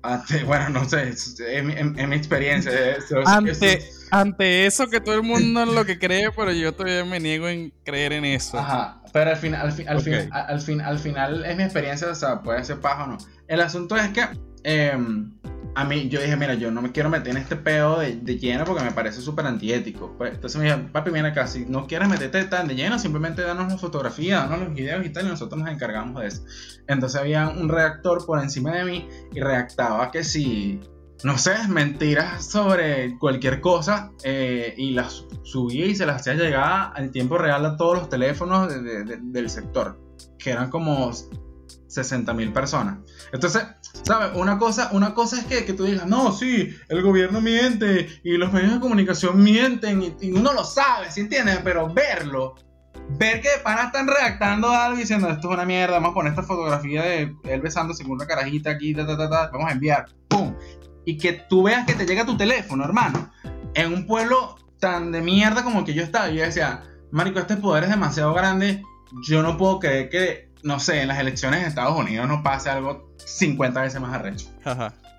[0.45, 2.71] bueno, no sé, en, mi experiencia.
[3.25, 7.19] ante, ante eso que todo el mundo es lo que cree, pero yo todavía me
[7.19, 8.57] niego en creer en eso.
[8.57, 12.09] Ajá, pero al, final al, fin, al, fin, al, fin, al final es mi experiencia,
[12.09, 13.17] o sea, puede ser paja o no.
[13.47, 14.27] El asunto es que
[14.63, 15.31] em,
[15.75, 18.65] a mí yo dije, mira, yo no me quiero meter en este pedo de, lleno
[18.65, 20.15] porque me parece súper antiético.
[20.17, 23.41] Pues, entonces me dije, papi, mira acá, si no quieres meterte tan de lleno, simplemente
[23.41, 26.43] danos la fotografía, danos los videos y tal, y nosotros nos encargamos de eso.
[26.87, 30.81] Entonces había un redactor por encima de mí y redactaba que si,
[31.23, 36.93] no sé, mentiras sobre cualquier cosa eh, y las subía y se las hacía llegar
[36.95, 39.99] al tiempo real a todos los teléfonos del sector,
[40.37, 41.11] que eran como
[41.89, 42.99] 60 mil personas.
[43.33, 43.63] Entonces,
[44.03, 44.31] ¿sabes?
[44.35, 48.37] Una cosa, una cosa es que, que, tú digas, no, sí, el gobierno miente y
[48.37, 51.59] los medios de comunicación mienten y, uno lo sabe, ¿sí entiendes?
[51.63, 52.55] Pero verlo,
[53.17, 56.31] ver que de pana están redactando algo diciendo, esto es una mierda, vamos a poner
[56.31, 59.73] esta fotografía de él besándose con una carajita aquí, ta, ta, ta, ta, vamos a
[59.73, 60.53] enviar, ¡pum!
[61.05, 63.31] Y que tú veas que te llega tu teléfono, hermano,
[63.73, 66.29] en un pueblo tan de mierda como el que yo estaba.
[66.29, 68.83] Yo decía, Marico, este poder es demasiado grande,
[69.27, 72.69] yo no puedo creer que no sé, en las elecciones en Estados Unidos no pase
[72.69, 74.47] algo 50 veces más arrecho.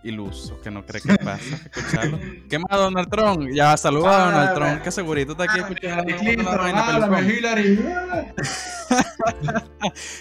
[0.03, 2.19] iluso, que no cree que pasa escucharlo.
[2.49, 3.49] ¿Qué más, Donald Trump?
[3.53, 6.05] Ya, saluda a Donald Trump, que segurito está aquí escuchando.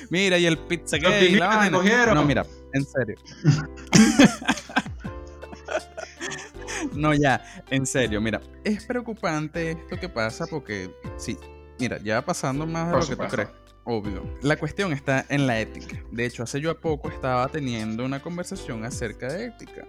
[0.10, 1.70] Mira, y el pizza vaina.
[2.14, 3.16] No, mira, en serio.
[6.94, 11.38] no, ya, en serio, mira, es preocupante esto que pasa porque, sí,
[11.80, 13.50] mira, ya pasando más de lo que tú crees.
[13.86, 14.24] Obvio.
[14.44, 15.98] La cuestión está en la ética.
[16.12, 19.88] De hecho, hace yo a poco estaba teniendo una conversación acerca de ética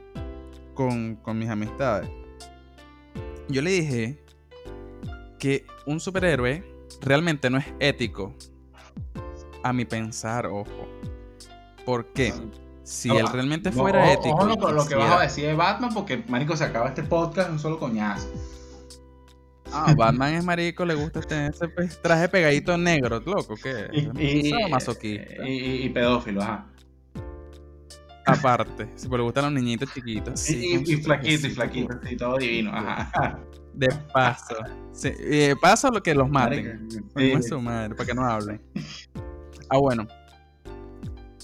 [0.74, 2.08] con, con mis amistades.
[3.48, 4.24] Yo le dije
[5.38, 6.64] que un superhéroe
[7.00, 8.34] realmente no es ético.
[9.62, 10.88] A mi pensar, ojo.
[11.84, 12.32] ¿Por qué?
[12.90, 14.34] Si él realmente fuera ético.
[14.34, 17.48] Ojo lo, lo que vas a decir de Batman, porque, marico, se acaba este podcast
[17.48, 18.28] un solo coñazo.
[19.72, 21.68] Ah, Batman es marico, le gusta tener ese
[22.02, 23.86] traje pegadito negro, loco, ¿qué?
[23.92, 24.50] Y,
[25.46, 26.66] y, y, pedófilo, ajá.
[28.26, 30.40] Aparte, si le gustan los niñitos chiquitos.
[30.40, 33.38] Sí, y, flaquito, y flaquito, sí, todo divino, ajá.
[33.72, 34.56] De paso.
[34.90, 36.88] Sí, de paso lo que los maten.
[37.16, 37.40] Sí.
[37.44, 38.60] su madre, para que no hablen.
[39.68, 40.08] Ah, bueno.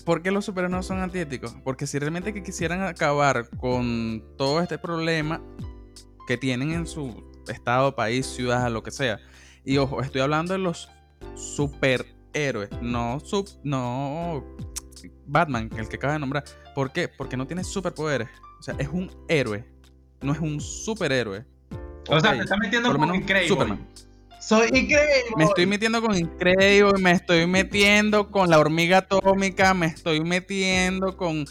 [0.06, 1.56] ¿Por qué los superhéroes no son antiéticos?
[1.64, 5.42] Porque si realmente que quisieran acabar con todo este problema
[6.28, 9.18] que tienen en su estado, país, ciudad, lo que sea.
[9.64, 10.88] Y ojo, estoy hablando de los
[11.34, 14.44] superhéroes, no sub, no
[15.26, 16.44] Batman, el que acaba de nombrar.
[16.72, 17.08] ¿Por qué?
[17.08, 18.28] Porque no tiene superpoderes.
[18.60, 19.64] O sea, es un héroe,
[20.22, 21.44] no es un superhéroe.
[22.08, 23.48] O sea, me está metiendo con Increíble.
[23.48, 23.88] Superman.
[24.40, 25.35] Soy increíble.
[25.37, 31.16] Me estoy metiendo con Increíble, me estoy metiendo con la hormiga atómica, me estoy metiendo
[31.16, 31.46] con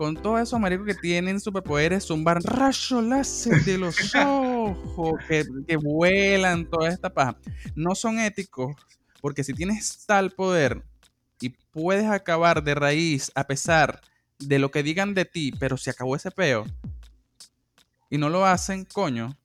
[0.00, 5.76] con todos esos maricos que tienen superpoderes, zumban rayos láser de los ojos, que, que
[5.76, 7.36] vuelan, toda esta paja.
[7.74, 8.74] No son éticos,
[9.20, 10.82] porque si tienes tal poder
[11.38, 14.00] y puedes acabar de raíz a pesar
[14.38, 16.64] de lo que digan de ti, pero se acabó ese peo,
[18.08, 19.36] y no lo hacen, coño,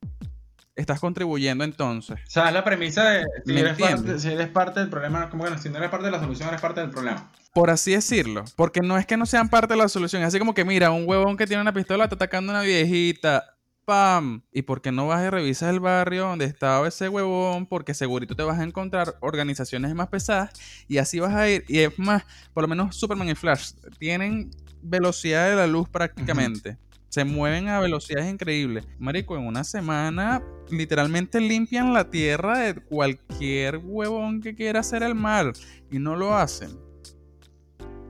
[0.76, 2.20] estás contribuyendo entonces.
[2.26, 5.44] O sea, es la premisa de si eres, parte, si eres, parte, del problema, como
[5.44, 8.44] que si no eres parte de la solución, eres parte del problema por así decirlo.
[8.54, 10.22] Porque no es que no sean parte de la solución.
[10.22, 13.56] Así como que, mira, un huevón que tiene una pistola está atacando a una viejita.
[13.86, 14.42] ¡Pam!
[14.52, 17.64] ¿Y por qué no vas y revisas el barrio donde estaba ese huevón?
[17.64, 20.50] Porque segurito te vas a encontrar organizaciones más pesadas
[20.86, 21.64] y así vas a ir.
[21.66, 24.50] Y es más, por lo menos Superman y Flash tienen
[24.82, 26.76] velocidad de la luz prácticamente.
[27.08, 28.86] Se mueven a velocidades increíbles.
[28.98, 35.14] Marico, en una semana literalmente limpian la tierra de cualquier huevón que quiera hacer el
[35.14, 35.52] mal.
[35.90, 36.78] Y no lo hacen.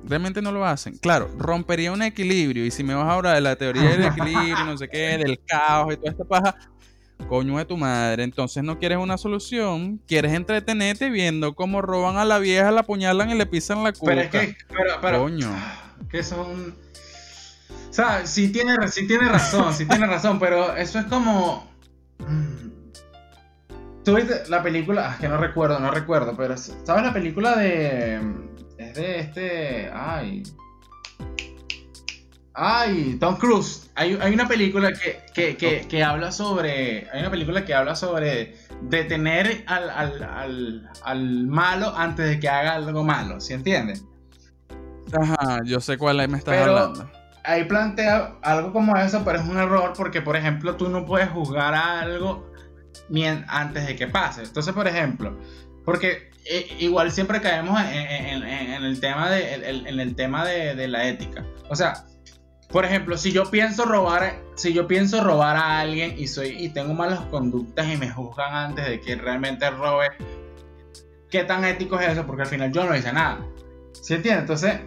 [0.05, 0.97] Realmente no lo hacen.
[0.99, 2.65] Claro, rompería un equilibrio.
[2.65, 5.93] Y si me vas ahora de la teoría del equilibrio, no sé qué, del caos
[5.93, 6.57] y toda esta paja,
[7.29, 8.23] coño de tu madre.
[8.23, 13.31] Entonces no quieres una solución, quieres entretenerte viendo cómo roban a la vieja, la apuñalan
[13.31, 14.13] y le pisan la cuca.
[14.13, 15.51] Pero es que, pero, pero, coño.
[16.09, 16.86] Que son.
[17.97, 18.77] O sea, sí tiene,
[19.09, 21.67] tiene razón, sí tiene razón, pero eso es como.
[22.19, 22.67] Mm,
[24.05, 28.21] Tú viste la película, ah, que no recuerdo, no recuerdo, pero ¿sabes la película de
[28.77, 29.91] es de este.
[29.95, 30.43] Ay.
[32.53, 33.91] Ay, Tom Cruise.
[33.95, 34.93] Hay, una película
[35.33, 37.09] que, habla sobre.
[37.11, 43.41] Hay una película que habla sobre detener al, malo antes de que haga algo malo.
[43.41, 44.05] ¿Sí entiendes?
[45.19, 47.16] Ajá, yo sé cuál me estás hablando.
[47.47, 51.29] Ahí plantea algo como eso, pero es un error porque, por ejemplo, tú no puedes
[51.31, 52.51] juzgar a algo
[53.49, 54.43] antes de que pase.
[54.43, 55.39] Entonces, por ejemplo,
[55.85, 58.43] porque eh, igual siempre caemos en,
[58.85, 61.45] el tema, de, en el tema de, la ética.
[61.69, 62.05] O sea,
[62.71, 66.69] por ejemplo, si yo pienso robar, si yo pienso robar a alguien y soy y
[66.71, 70.09] tengo malas conductas y me juzgan antes de que realmente robe,
[71.31, 72.27] ¿qué tan ético es eso?
[72.27, 73.39] Porque al final yo no hice nada.
[73.93, 74.43] ¿Sí entiendes?
[74.43, 74.81] Entonces,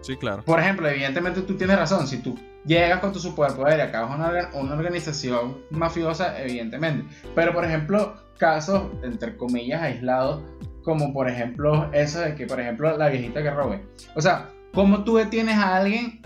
[0.00, 0.42] sí, claro.
[0.44, 2.06] Por ejemplo, evidentemente tú tienes razón.
[2.06, 7.14] Si tú llegas con tu superpoder y acabas una, una organización mafiosa, evidentemente.
[7.34, 10.42] Pero por ejemplo, casos, entre comillas, aislados,
[10.82, 13.84] como por ejemplo eso de que, por ejemplo, la viejita que robe.
[14.14, 16.20] O sea, ¿cómo tú detienes a alguien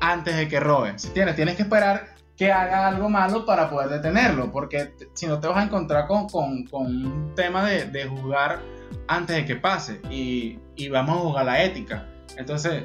[0.00, 0.94] antes de que robe?
[0.96, 5.40] Si tienes, tienes que esperar que haga algo malo para poder detenerlo, porque si no
[5.40, 8.60] te vas a encontrar con, con, con un tema de, de, jugar
[9.08, 12.08] antes de que pase y, y vamos a jugar la ética.
[12.38, 12.84] Entonces,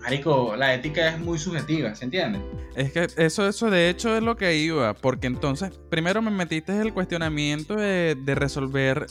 [0.00, 2.40] Marico, la ética es muy subjetiva, ¿se entiende?
[2.74, 6.78] Es que eso, eso de hecho es lo que iba, porque entonces, primero me metiste
[6.80, 9.06] el cuestionamiento de, resolver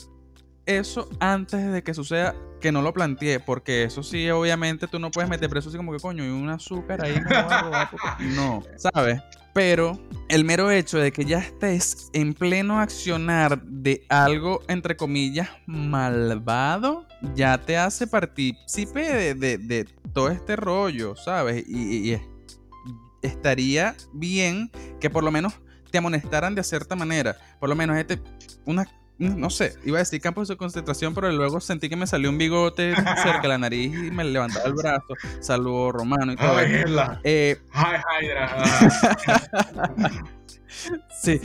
[0.66, 5.10] eso antes de que suceda, que no lo planteé, porque eso sí, obviamente tú no
[5.10, 7.20] puedes meter preso así como que coño, y un azúcar ahí
[8.34, 9.20] no, ¿sabes?
[9.52, 15.48] Pero el mero hecho de que ya estés en pleno accionar de algo, entre comillas,
[15.66, 21.64] malvado, ya te hace partícipe de, todo este rollo, ¿sabes?
[21.68, 22.18] Y,
[23.22, 25.52] estaría bien que por lo menos
[25.90, 27.36] te amonestaran de cierta manera.
[27.58, 28.20] Por lo menos este,
[28.64, 28.86] una,
[29.18, 32.38] no sé, iba a decir campo de concentración, pero luego sentí que me salió un
[32.38, 35.14] bigote cerca de la nariz y me levantaba el brazo.
[35.40, 36.56] Saludo romano y todo.
[36.56, 38.64] Ay, la- Eh, Ay, Hydra.
[41.20, 41.38] Sí.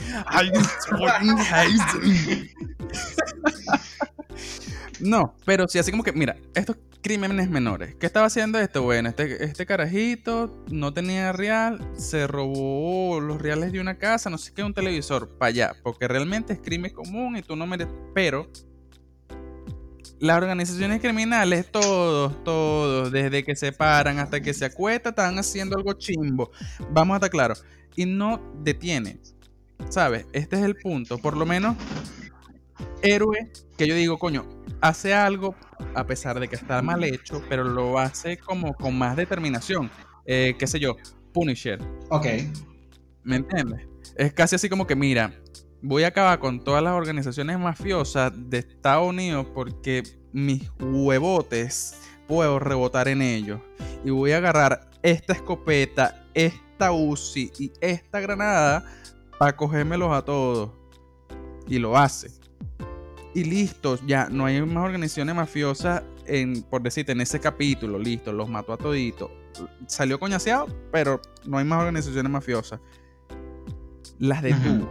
[5.00, 6.76] No, pero sí, así como que, mira, estos
[7.06, 7.94] crímenes menores.
[7.94, 8.82] ¿Qué estaba haciendo esto?
[8.82, 14.38] Bueno, este, este carajito no tenía real, se robó los reales de una casa, no
[14.38, 17.94] sé qué, un televisor, para allá, porque realmente es crimen común y tú no mereces.
[18.12, 18.50] Pero
[20.18, 25.76] las organizaciones criminales, todos, todos, desde que se paran hasta que se acuestan, están haciendo
[25.76, 26.50] algo chimbo.
[26.90, 27.64] Vamos a estar claros.
[27.94, 29.20] Y no detienen.
[29.90, 30.26] ¿Sabes?
[30.32, 31.18] Este es el punto.
[31.18, 31.76] Por lo menos,
[33.00, 35.54] héroe que yo digo, coño, hace algo
[35.94, 39.90] a pesar de que está mal hecho, pero lo hace como con más determinación.
[40.24, 40.96] Eh, qué sé yo,
[41.32, 41.80] Punisher.
[42.10, 42.26] ok.
[43.22, 43.88] ¿Me entiendes?
[44.16, 45.32] Es casi así como que, mira,
[45.82, 50.02] voy a acabar con todas las organizaciones mafiosas de Estados Unidos porque
[50.32, 53.60] mis huevotes puedo rebotar en ellos.
[54.04, 58.84] Y voy a agarrar esta escopeta, esta UCI y esta granada
[59.38, 60.70] para cogérmelos a todos.
[61.66, 62.30] Y lo hace.
[63.36, 68.32] Y listo, ya no hay más organizaciones mafiosas en, por decirte, en ese capítulo, listo,
[68.32, 69.30] los mató a toditos.
[69.86, 72.80] Salió coñaseado, pero no hay más organizaciones mafiosas.
[74.18, 74.90] Las detuvo.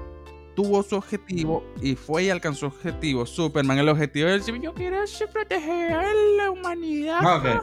[0.56, 3.26] Tuvo su objetivo y fue y alcanzó su objetivo.
[3.26, 4.98] Superman, el objetivo es decir, yo quiero
[5.34, 6.04] proteger a
[6.38, 7.22] la humanidad.
[7.22, 7.60] No, que-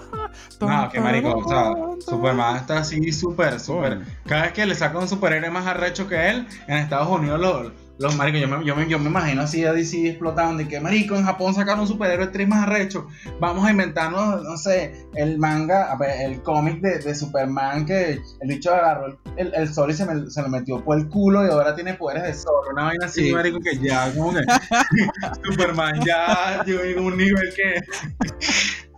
[0.67, 4.01] No, que marico, o sea, Superman está así súper, súper.
[4.27, 7.73] Cada vez que le saca un superhéroe más arrecho que él, en Estados Unidos los,
[8.03, 10.81] los maricos, yo me, yo, me, yo me imagino así a DC explotando de que
[10.81, 13.07] marico, en Japón sacaron un superhéroe tres más arrecho.
[13.41, 18.13] Vamos a inventarnos, no sé, el manga, a ver, el cómic de, de Superman que
[18.13, 21.09] el bicho agarró el, el- el sol y se, me- se lo metió por el
[21.09, 22.53] culo y ahora tiene poderes de sol.
[22.73, 23.33] Una vaina así, Sí.
[23.33, 24.41] marico, que ya, como que
[25.45, 27.81] Superman ya llegó a un nivel que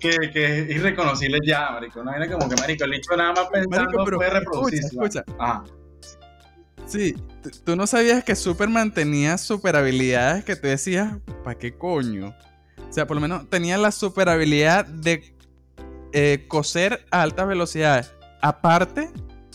[0.01, 2.01] que, que es irreconocible ya, marico.
[2.01, 4.87] Una vaina como que, marico, el bicho nada más pensando Marico, pero puede escucha, reproducirse.
[4.87, 5.25] escucha.
[5.39, 5.65] Ajá.
[6.87, 7.17] Sí,
[7.65, 12.35] tú no sabías que Superman tenía super habilidades que tú decías, ¿para qué coño?
[12.89, 15.35] O sea, por lo menos tenía la super habilidad de
[16.13, 19.11] eh, coser a altas velocidades, aparte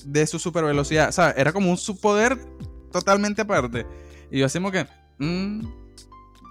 [0.06, 1.10] de su super velocidad.
[1.10, 2.38] O sea, era como un subpoder
[2.92, 3.86] totalmente aparte.
[4.32, 4.88] Y yo hacemos que,
[5.20, 5.62] mm,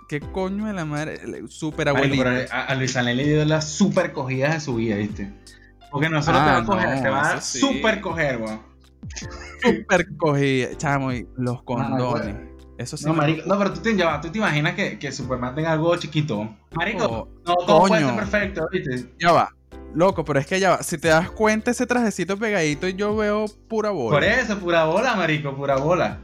[0.08, 1.20] ¿qué coño de la madre?
[1.48, 5.30] Super pero a, a Luis le dio las super cogidas de su vida, ¿viste?
[5.90, 7.58] Porque no solo Ah, te va a coger, no, te va a sí.
[7.58, 8.60] super coger, weón.
[9.62, 12.34] Super cogida, chamo, y los condones.
[12.34, 12.48] bueno.
[12.78, 13.06] Eso sí.
[13.06, 15.96] No, marico, no, pero tú te, ya tú te imaginas que, que Superman tenga algo
[15.96, 16.56] chiquito.
[16.74, 18.06] Marico, Oh, no todo puede coño.
[18.10, 19.12] ser perfecto, ¿viste?
[19.18, 19.52] Ya va.
[19.94, 20.82] Loco, pero es que ya va.
[20.84, 24.16] Si te das cuenta, ese trajecito pegadito, yo veo pura bola.
[24.16, 26.20] Por eso, pura bola, marico, pura bola.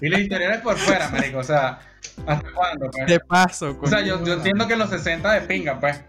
[0.00, 1.78] y los interiores por fuera, marico, o sea,
[2.26, 2.90] ¿hasta cuándo?
[2.90, 3.06] Pues?
[3.06, 6.02] De paso, O sea, yo, yo entiendo que los 60 de pinga, pues.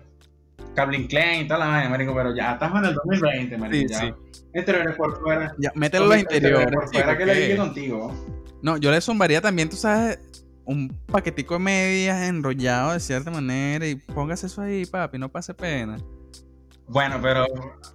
[0.76, 3.88] Calvin Klein y toda la vaina, marico, pero ya estamos en el 2020, marico.
[3.88, 3.99] Sí, ya.
[4.01, 4.13] sí.
[4.53, 5.53] Interiores por fuera.
[5.57, 6.71] Ya, mételo en los interiores.
[6.73, 8.13] Por sí, fuera que le dije contigo.
[8.61, 10.19] No, yo le zumbaría también, tú sabes,
[10.63, 15.53] un paquetico de medias enrollado de cierta manera y póngase eso ahí, papi, no pase
[15.53, 15.97] pena.
[16.88, 17.45] Bueno, pero.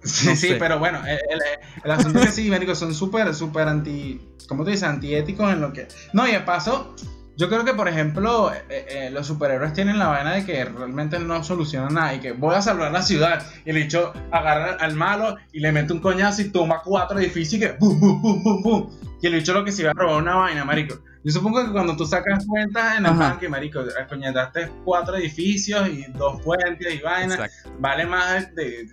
[0.03, 0.55] Sí, No sí, sé.
[0.55, 1.41] pero bueno, el, el-
[1.83, 4.19] el asunto es que sí, marico, son súper, súper anti.
[4.47, 4.83] ¿Cómo te dices?
[4.87, 5.87] Antiéticos en lo que.
[6.13, 6.95] No, y de paso,
[7.37, 11.17] yo creo que, por ejemplo, eh, eh, los superhéroes tienen la vaina de que realmente
[11.19, 13.45] no solucionan nada y que voy a salvar la ciudad.
[13.65, 17.53] Y el bicho agarra al malo y le mete un coñazo y toma cuatro edificios
[17.53, 17.71] y que.
[17.79, 18.89] ¡Bum, bum, bum, bum, bum!
[19.21, 20.99] Y el bicho lo que se iba a robar una vaina, marico.
[21.23, 23.29] Yo supongo que cuando tú sacas cuentas en el Ajá.
[23.29, 27.77] banco, marico, coñetaste cuatro edificios y dos puentes y vainas Exacto.
[27.79, 28.89] vale más de,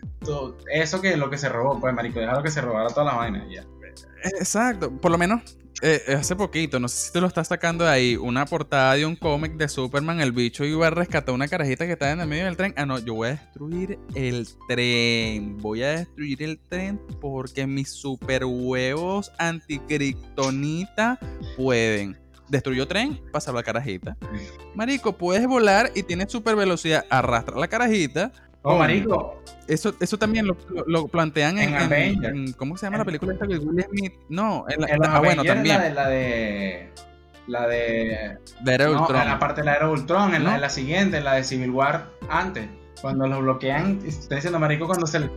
[0.74, 3.45] eso que lo que se robó, pues marico, déjalo que se robara todas las vainas
[3.51, 3.64] ya.
[4.39, 4.91] Exacto.
[4.91, 8.16] Por lo menos eh, hace poquito, no sé si te lo estás sacando de ahí,
[8.16, 11.93] una portada de un cómic de Superman, el bicho iba a rescatar una carajita que
[11.93, 12.74] estaba en el medio del tren.
[12.76, 15.57] Ah, no, yo voy a destruir el tren.
[15.59, 21.18] Voy a destruir el tren porque mis super huevos anticriptonita
[21.57, 22.18] pueden.
[22.49, 24.16] Destruyó tren, pasa la carajita.
[24.74, 27.05] Marico, puedes volar y tienes super velocidad.
[27.11, 28.33] Arrastra la carajita.
[28.75, 32.35] Oh, marico, Eso, eso también lo, lo- lo plantean en, En en- Avengers.
[32.35, 34.14] en- ¿Cómo se llama la película esta que Will Smith?
[34.29, 35.77] No, en la, los ah, bueno, también.
[35.77, 36.91] La de, la de.
[37.47, 38.39] La de.
[38.61, 39.23] de Era No, Ultron.
[39.23, 41.45] en la parte de la era Ultron, en, la, en la siguiente, en la de
[41.45, 42.66] Civil War antes.
[43.01, 45.30] Cuando los bloquean, estoy diciendo, marico, cuando se le,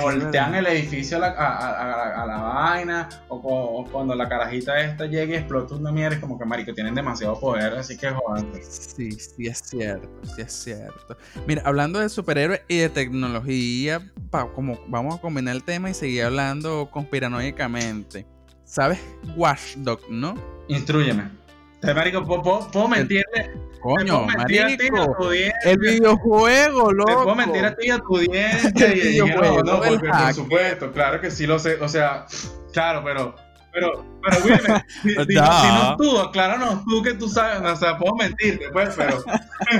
[0.00, 5.36] voltean el edificio a la, a, la vaina, o, cuando la carajita esta llega y
[5.38, 8.44] explota una mierda, es como que, marico, tienen demasiado poder, así que joder.
[8.62, 11.16] Sí, sí es cierto, sí es cierto.
[11.46, 14.10] Mira, hablando de superhéroes y de tecnología,
[14.54, 18.26] como vamos a combinar el tema y seguir hablando conspiranoicamente.
[18.64, 19.00] ¿Sabes
[19.36, 20.34] Watchdog, no?
[20.68, 21.41] Instruyeme.
[21.82, 23.50] Marico, ¿puedo, mentirle?
[23.80, 25.32] Coño, marico,
[25.64, 27.10] el videojuego, loco.
[27.10, 31.20] Te puedo mentir a ti a tu diente y, no, no, porque por supuesto, claro
[31.20, 32.26] que sí lo sé, o sea,
[32.72, 33.34] claro, pero,
[33.72, 34.84] pero, pero, Wilmer,
[35.26, 39.24] si, no tú, acláranos tú que tú sabes, o sea, puedo mentirte, pues, pero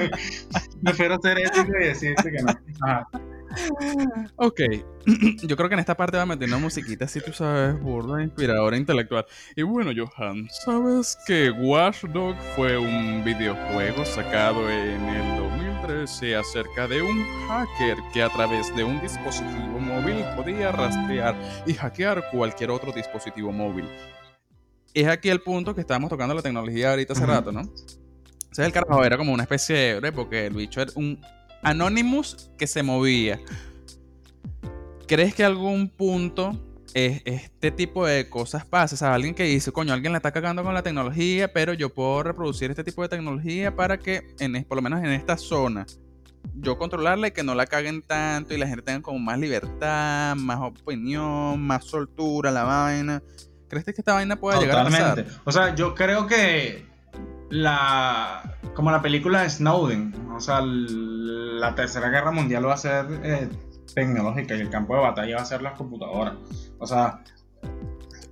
[0.82, 2.52] prefiero ser ético y decirte que no.
[2.84, 3.08] Ajá.
[4.36, 4.60] Ok,
[5.42, 8.22] yo creo que en esta parte va a meter una musiquita si tú sabes, burda,
[8.22, 9.26] inspiradora, intelectual.
[9.56, 16.86] Y bueno, Johan, ¿sabes que Watch Dog fue un videojuego sacado en el 2013 acerca
[16.88, 21.34] de un hacker que a través de un dispositivo móvil podía rastrear
[21.66, 23.88] y hackear cualquier otro dispositivo móvil?
[24.94, 27.62] Es aquí el punto que estábamos tocando la tecnología ahorita hace rato, ¿no?
[27.62, 31.18] O sea, el carajo era como una especie de héroe porque el bicho era un
[31.62, 33.40] Anonymous que se movía.
[35.06, 36.58] ¿Crees que algún punto
[36.94, 38.94] este tipo de cosas pasa?
[38.94, 41.90] O sea, alguien que dice, coño, alguien le está cagando con la tecnología, pero yo
[41.94, 44.22] puedo reproducir este tipo de tecnología para que,
[44.68, 45.86] por lo menos en esta zona,
[46.54, 50.34] yo controlarla y que no la caguen tanto y la gente tenga como más libertad,
[50.36, 53.22] más opinión, más soltura, la vaina.
[53.68, 55.26] ¿Crees que esta vaina pueda llegar a pasar?
[55.44, 56.91] O sea, yo creo que
[57.50, 63.06] la como la película de Snowden, o sea, la tercera guerra mundial va a ser
[63.22, 63.48] eh,
[63.94, 66.34] tecnológica y el campo de batalla va a ser las computadoras.
[66.78, 67.22] O sea,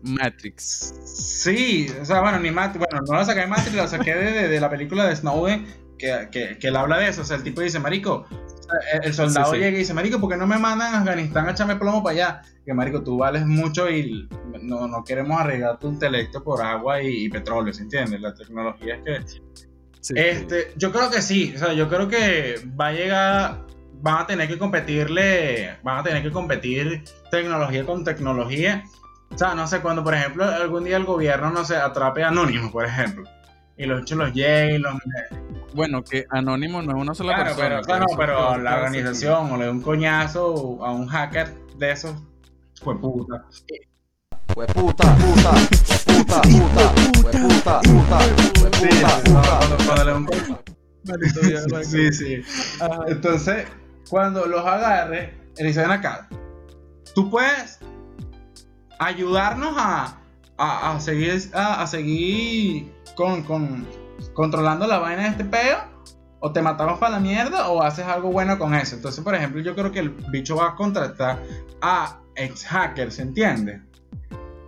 [0.02, 0.94] Matrix.
[1.04, 4.60] Sí, o sea, bueno, ni Matrix, bueno, no la saqué de Matrix, la saqué de,
[4.60, 5.66] la película de Snowden,
[5.98, 7.22] que, que, que, él habla de eso.
[7.22, 8.26] O sea, el tipo dice, Marico,
[9.02, 11.76] el soldado llega y dice, Marico, ¿por qué no me mandan a Afganistán a echarme
[11.76, 12.42] plomo para allá?
[12.64, 14.28] Que Marico, tú vales mucho y
[14.62, 18.18] no, no queremos arriesgar tu intelecto por agua y, petróleo, ¿se entiende?
[18.18, 19.40] La tecnología es
[20.02, 20.30] que.
[20.30, 23.66] este, yo creo que sí, o sea, yo creo que va a llegar,
[24.02, 28.84] van a tener que competirle, van a tener que competir tecnología con tecnología.
[29.32, 32.28] O sea, no sé, cuando por ejemplo algún día el gobierno, no sé, atrape a
[32.28, 33.24] Anónimos, por ejemplo,
[33.80, 34.92] y los hechos los llegue y los
[35.72, 37.68] bueno, que Anónimo no es una sola persona.
[37.68, 42.14] Pero, claro, pero la organización o le da un coñazo a un hacker de esos,
[42.82, 43.46] fue puta.
[44.52, 45.52] Fue puta, puta,
[46.04, 48.20] puta, puta, fue puta, puta,
[48.58, 48.70] fue
[51.14, 51.82] puta.
[51.84, 52.42] Sí, sí.
[53.06, 53.66] Entonces,
[54.10, 56.28] cuando los agarre, él dice, ven acá,
[57.14, 57.78] tú puedes
[58.98, 60.19] ayudarnos a,
[60.60, 63.86] a, a seguir, a, a seguir con, con
[64.34, 65.78] controlando la vaina de este peo,
[66.40, 68.96] o te matamos para la mierda o haces algo bueno con eso.
[68.96, 71.42] Entonces, por ejemplo, yo creo que el bicho va a contratar
[71.80, 73.82] a ex hackers, ¿se entiende?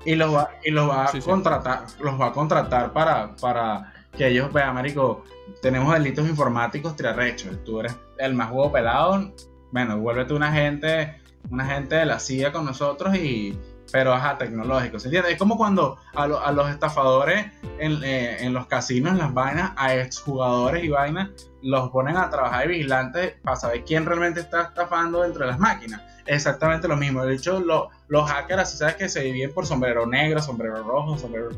[0.04, 4.28] Y los va, y los va a contratar, los va a contratar para, para que
[4.28, 5.24] ellos vean, marico,
[5.62, 7.62] tenemos delitos informáticos triarrechos.
[7.64, 9.32] Tú eres el más huevo pelado.
[9.70, 11.20] Bueno, vuélvete un agente,
[11.50, 13.58] un agente de la CIA con nosotros y
[13.90, 15.32] pero ajá, tecnológico, ¿se entiende?
[15.32, 17.46] Es como cuando a, los estafadores
[17.78, 21.30] eh, en, los casinos, en las vainas, a exjugadores y vainas,
[21.62, 25.58] los ponen a trabajar de vigilantes para saber quién realmente está estafando dentro de las
[25.58, 26.00] máquinas.
[26.26, 27.24] Exactamente lo mismo.
[27.24, 31.50] De hecho, los hackers, ¿sabes que se dividen por sombrero negro, sombrero rojo, sombrero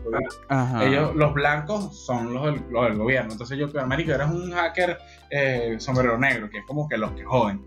[0.80, 3.32] Ellos, los blancos son los del, gobierno.
[3.32, 4.98] Entonces yo, América, eres un hacker
[5.30, 7.64] eh, sombrero negro, que es como que los que joden.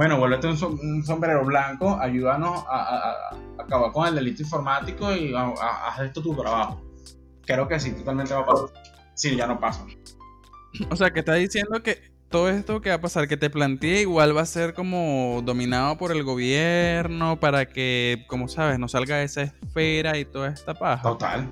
[0.00, 6.22] Bueno, vuélvete un, sombrero blanco, ayúdanos a, acabar con el delito informático y haz esto
[6.22, 6.80] tu trabajo.
[7.44, 8.68] Creo que sí, totalmente va a pasar.
[9.12, 9.84] Sí, ya no pasa.
[10.88, 14.00] O sea, que está diciendo que todo esto que va a pasar, que te planteé,
[14.00, 19.20] igual va a ser como dominado por el gobierno para que, como sabes, no salga
[19.20, 21.02] esa esfera y toda esta paja.
[21.02, 21.46] Total.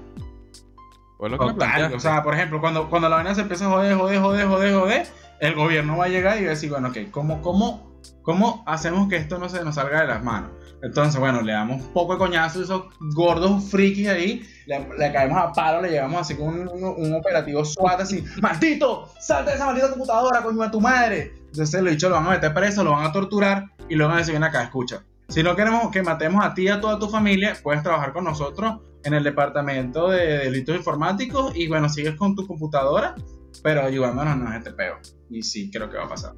[1.19, 1.93] Total.
[1.93, 4.75] o sea, por ejemplo, cuando, cuando la vaina se empieza a joder, joder, joder, joder,
[4.75, 5.07] joder,
[5.41, 7.88] el gobierno va a llegar y va a decir, bueno, ok, ¿cómo, cómo
[8.23, 10.51] ¿Cómo hacemos que esto no se nos salga de las manos?
[10.83, 12.83] Entonces, bueno, le damos un poco de coñazo a esos
[13.15, 18.25] gordos frikis ahí, le, caemos a palo, le llevamos así con un, operativo SWAT así,
[18.41, 19.11] ¡Maldito!
[19.19, 21.33] ¡Salta de esa maldita computadora, coño, a tu madre!
[21.47, 24.19] Entonces lo dicho, lo van a meter preso, lo van a torturar y luego van
[24.19, 25.03] a decir, ven acá, escucha.
[25.29, 28.25] Si no queremos que matemos a ti y a toda tu familia, puedes trabajar con
[28.25, 33.15] nosotros en el departamento de delitos informáticos y bueno, sigues con tu computadora,
[33.63, 34.99] pero ayudándonos en este peo.
[35.29, 36.35] Y sí, creo que va a pasar.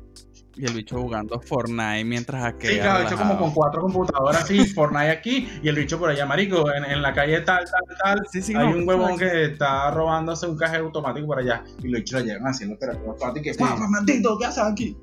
[0.61, 2.67] Y el bicho jugando Fortnite mientras aquí.
[2.67, 6.27] Sí, claro, hecho como con cuatro computadoras así, Fortnite aquí, y el bicho por allá,
[6.27, 8.27] marico, en, en la calle tal, tal, tal.
[8.31, 11.65] Sí, sí, hay un huevón que está robándose un cajero automático por allá.
[11.83, 13.49] Y los bichos lo llevan haciendo pero automático.
[13.49, 14.39] Y que, ¡Maldito!
[14.39, 14.97] ¿Qué haces aquí?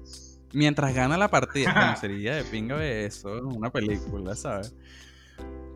[0.54, 1.74] mientras gana la partida.
[1.74, 4.74] Coño, sería de pinga ver eso, una película, ¿sabes?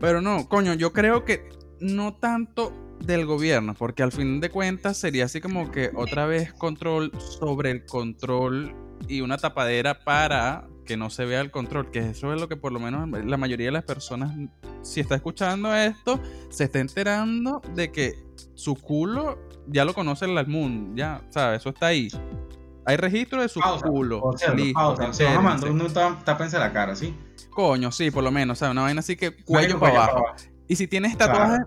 [0.00, 1.48] Pero no, coño, yo creo que
[1.80, 6.52] no tanto del gobierno, porque al fin de cuentas sería así como que otra vez
[6.52, 8.74] control sobre el control
[9.08, 12.56] y una tapadera para que no se vea el control, que eso es lo que
[12.56, 14.32] por lo menos la mayoría de las personas,
[14.82, 18.14] si está escuchando esto, se está enterando de que
[18.54, 19.38] su culo
[19.68, 21.60] ya lo conoce el mundo, ya, ¿sabes?
[21.60, 22.08] Eso está ahí.
[22.84, 24.20] Hay registro de su Pausa, culo.
[24.20, 25.12] Por cierto, Listo, pausa.
[25.12, 26.00] Se van a mandar entérense.
[26.00, 27.14] un tap- tápense la cara, ¿sí?
[27.50, 28.72] Coño, sí, por lo menos, ¿sabes?
[28.72, 30.12] Una vaina así que cuello para cuello abajo.
[30.14, 30.44] para abajo.
[30.66, 31.32] Y si tienes Claro.
[31.32, 31.66] tatuajes,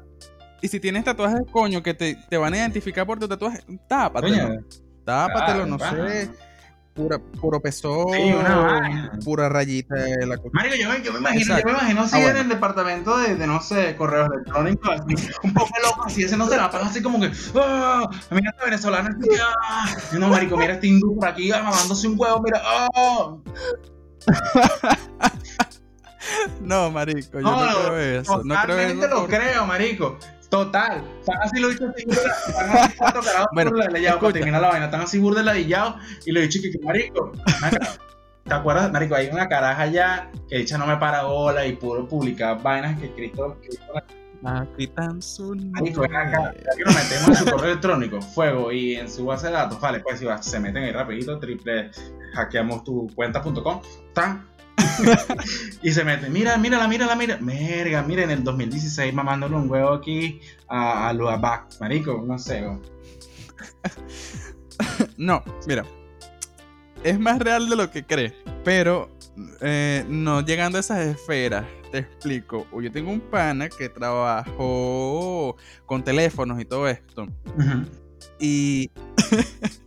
[0.62, 4.36] y si tienes tatuajes, coño, que te, te van a identificar por tu tatuaje, tápatelo.
[4.50, 4.60] Coño,
[5.06, 6.30] tápatelo, claro, no sé.
[6.96, 9.12] Pura, puro pezón, Sí, una vaina.
[9.26, 10.50] pura rayita de la cosa.
[10.54, 12.40] Marico, yo me, yo me imagino, yo me imagino así Ah, en bueno.
[12.40, 16.48] el departamento de, de, no sé, correos electrónicos, así, un poco loco, así, ese no
[16.48, 19.30] se la pasa así como que, ah, mira esta venezolana, así,
[19.62, 23.36] ah, no, marico, mira este hindú por aquí, ah, mamándose un huevo, mira, ah,
[26.62, 28.42] No, marico, yo No, no, creo eso.
[28.44, 29.08] No creo eso.
[29.08, 30.18] lo creo, marico,
[30.64, 34.68] total, están así los bichos así, están así cuatro carados Bueno, ladillado para terminar la
[34.70, 35.96] vaina, están así burda de ladillados,
[36.26, 37.32] y los bichos que, que, marico,
[38.44, 39.16] ¿Te acuerdas, marico?
[39.16, 43.12] Hay una caraja allá que dicha no me para bola y puro publicar vainas que
[43.14, 43.58] Cristo,
[45.20, 49.10] su Marico, ven acá, ya que nos metemos en su correo electrónico, fuego, y en
[49.10, 51.90] su base de datos, vale, pues si va- se meten ahí rapidito, triple,
[52.36, 53.82] hackeamos tu cuenta.com,
[54.14, 54.48] tan,
[55.84, 59.94] y se meten, mira, mírala, mírala, mira, merga, mira, en el 2016 mamándole un huevo
[59.94, 62.66] aquí a, a lo Abac, marico, no sé.
[65.18, 65.86] No, mira.
[67.04, 68.34] Es más real de lo que crees.
[68.64, 69.10] Pero
[69.62, 71.66] eh, no llegando a esas esferas.
[71.92, 72.68] Te explico.
[72.82, 75.56] Yo tengo un pana que trabajó
[75.86, 77.28] con teléfonos y todo esto.
[78.40, 78.90] Y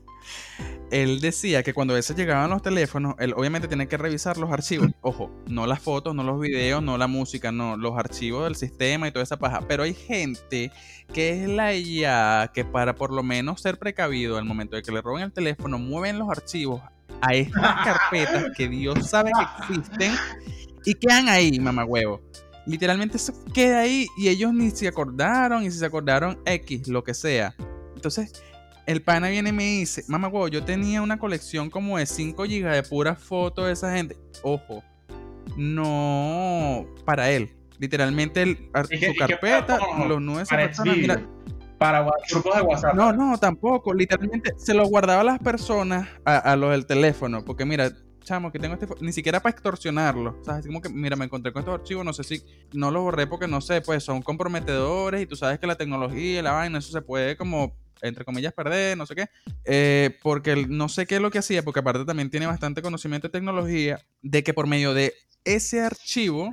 [0.90, 4.50] él decía que cuando a veces llegaban los teléfonos, él obviamente tiene que revisar los
[4.50, 4.88] archivos.
[5.02, 9.08] Ojo, no las fotos, no los videos, no la música, no, los archivos del sistema
[9.08, 9.62] y toda esa paja.
[9.68, 10.72] Pero hay gente
[11.12, 14.92] que es la IA que para por lo menos ser precavido al momento de que
[14.92, 16.80] le roben el teléfono, mueven los archivos
[17.20, 20.14] a estas carpetas que Dios sabe que existen
[20.84, 22.22] y quedan ahí, mamagüevo.
[22.66, 27.02] Literalmente eso queda ahí y ellos ni se acordaron y si se acordaron X, lo
[27.02, 27.54] que sea.
[27.94, 28.32] Entonces,
[28.88, 32.44] el pana viene y me dice, mamá huevo, yo tenía una colección como de 5
[32.44, 34.16] GB de puras fotos de esa gente.
[34.42, 34.82] Ojo,
[35.56, 37.54] no para él.
[37.78, 41.10] Literalmente el, ar- ¿Y qué- su carpeta, para- los nueve de esa Para persona, exhibir,
[41.16, 41.28] mira,
[41.78, 42.94] para grupos de WhatsApp.
[42.94, 43.94] no, no, tampoco.
[43.94, 47.44] Literalmente se lo guardaba a las personas, a, a los del teléfono.
[47.44, 47.92] Porque mira,
[48.24, 48.88] chamo, que tengo este.
[49.00, 50.38] Ni siquiera para extorsionarlo.
[50.42, 50.60] ¿Sabes?
[50.60, 52.04] Así como que, mira, me encontré con estos archivos.
[52.04, 52.42] No sé si.
[52.72, 55.22] No los borré porque no sé, pues son comprometedores.
[55.22, 57.76] Y tú sabes que la tecnología y la vaina, eso se puede como.
[58.02, 59.28] Entre comillas, perder, no sé qué.
[59.64, 63.28] Eh, porque no sé qué es lo que hacía, porque aparte también tiene bastante conocimiento
[63.28, 66.50] de tecnología, de que por medio de ese archivo,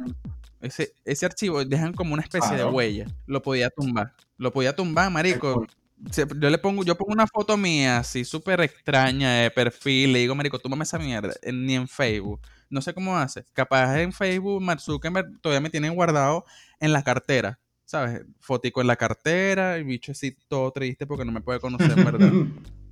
[0.62, 3.06] ese, ese archivo dejan como una especie de huella.
[3.28, 4.14] Lo podía tumbar.
[4.38, 5.66] Lo podía tumbar, marico.
[6.12, 10.20] Se- Yo le pongo, yo pongo una foto mía así súper extraña de perfil, le
[10.20, 12.42] digo, marico, túmbame esa mierda, ni en Facebook.
[12.70, 13.46] No sé cómo hace.
[13.54, 16.46] Capaz en Facebook, Mark Zuckerberg todavía me tienen guardado
[16.80, 18.24] en la cartera, ¿sabes?
[18.40, 22.06] Fotico en la cartera, y bicho así todo triste porque no me puede conocer, en
[22.06, 22.32] verdad.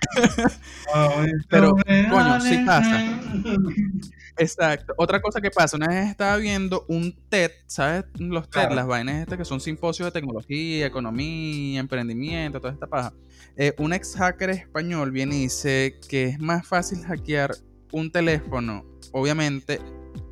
[1.48, 1.76] Pero,
[2.10, 3.20] coño, sí pasa.
[4.36, 4.94] Exacto.
[4.96, 8.04] Otra cosa que pasa, una vez estaba viendo un TED, ¿sabes?
[8.18, 8.74] Los TED, Claro.
[8.76, 13.12] las vainas estas que son simposios de tecnología, economía, emprendimiento, toda esta paja.
[13.56, 17.56] Eh, un ex hacker español viene y dice que es más fácil hackear
[17.92, 19.80] un teléfono, obviamente,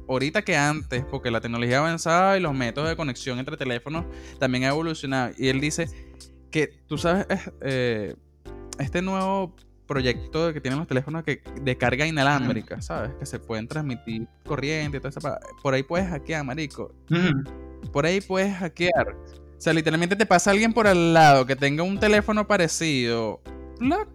[0.09, 4.05] ahorita que antes, porque la tecnología ha avanzado y los métodos de conexión entre teléfonos
[4.39, 5.33] también ha evolucionado.
[5.39, 5.89] Y él dice
[6.51, 7.27] que, tú sabes,
[7.61, 8.15] eh,
[8.79, 9.55] este nuevo
[9.87, 13.13] proyecto que tienen los teléfonos que, de carga inalámbrica, ¿sabes?
[13.19, 16.93] Que se pueden transmitir corriente y toda esa Por ahí puedes hackear, marico.
[17.93, 19.09] Por ahí puedes hackear.
[19.09, 23.41] O sea, literalmente te pasa alguien por al lado que tenga un teléfono parecido.
[23.79, 24.09] ¡plac!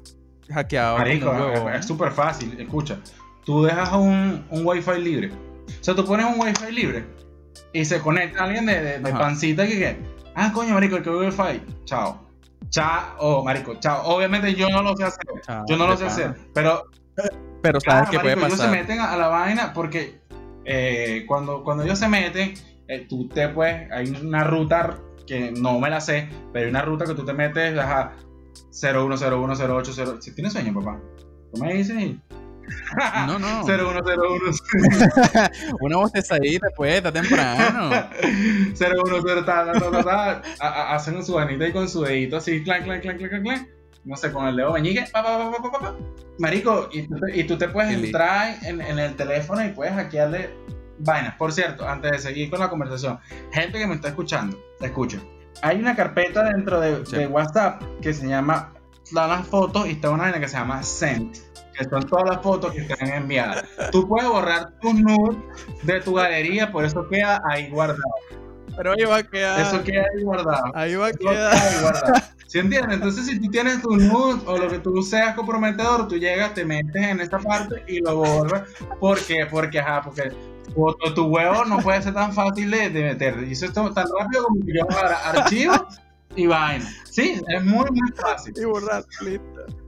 [0.49, 0.97] Hackeado.
[0.97, 2.59] Marico, es súper fácil.
[2.59, 2.99] Escucha,
[3.45, 5.31] tú dejas un, un wifi libre.
[5.68, 7.05] O sea, tú pones un wifi libre
[7.74, 9.20] y se conecta alguien de, de, de Ajá.
[9.20, 9.97] pancita que, que,
[10.36, 12.28] ah, coño, marico, el que wifi, chao.
[12.70, 14.03] Chao, marico, chao.
[14.05, 15.26] Obviamente yo no lo sé hacer.
[15.45, 16.14] Chao, Yo no lo sé pana.
[16.14, 16.36] hacer.
[16.53, 16.84] Pero
[17.62, 18.80] Pero sabes Ah, que puede marico, ellos se pasar.
[18.80, 20.20] meten a, a la vaina porque
[20.66, 22.53] eh, cuando, cuando ellos se meten,
[22.88, 26.82] eh, tú te puedes, hay una ruta que no me la sé, pero hay una
[26.84, 28.14] ruta que tú te metes, ajá,
[28.72, 30.99] 010108, si tienes sueño, papá,
[31.53, 32.20] tú me dices y...
[33.28, 33.63] No, no.
[33.65, 34.51] 0101
[35.82, 37.89] Una bostezadita, pues, está temprano.
[38.74, 42.99] 010 ta, ta, ta, ta, hacen su vanita y con su dedito así, clan, clan,
[43.01, 43.67] clan, clan, clan, clan,
[44.03, 45.95] no sé, con el dedo meñique, pa, pa, pa, pa, pa, pa, pa.
[46.39, 49.93] marico, y tú, te- y tú te puedes entrar en, en el teléfono y puedes
[49.93, 50.49] hackearle
[50.99, 51.36] vainas.
[51.36, 53.19] Por cierto, antes de seguir con la conversación,
[53.51, 55.22] gente que me está escuchando, escuchen.
[55.61, 57.17] Hay una carpeta dentro de, Sí.
[57.17, 58.74] de WhatsApp que se llama,
[59.11, 61.38] da las fotos y está una vaina que se llama Sent,
[61.78, 63.63] que son todas las fotos que están enviadas.
[63.91, 65.38] Tú puedes borrar tus nudes
[65.84, 68.01] de tu galería, por eso queda ahí guardado.
[68.76, 69.59] Pero ahí va a quedar.
[69.61, 70.72] Eso queda ahí guardado.
[70.74, 71.53] Ahí va a quedar.
[71.53, 72.13] ahí guardado.
[72.47, 72.95] ¿Sí entiendes?
[72.95, 76.65] Entonces, si tú tienes tu nude o lo que tú seas comprometedor, tú llegas, te
[76.65, 78.63] metes en esta parte y lo borras.
[78.99, 79.47] ¿Por qué?
[79.49, 80.34] Porque, ajá, porque
[80.76, 83.43] foto tu huevo no puede ser tan fácil de, de meter.
[83.47, 85.88] Y eso es tan rápido como que yo ahora archivo
[86.36, 86.86] y vaina.
[87.09, 88.53] Sí, es muy, muy fácil.
[88.57, 89.80] Y borrar, listo.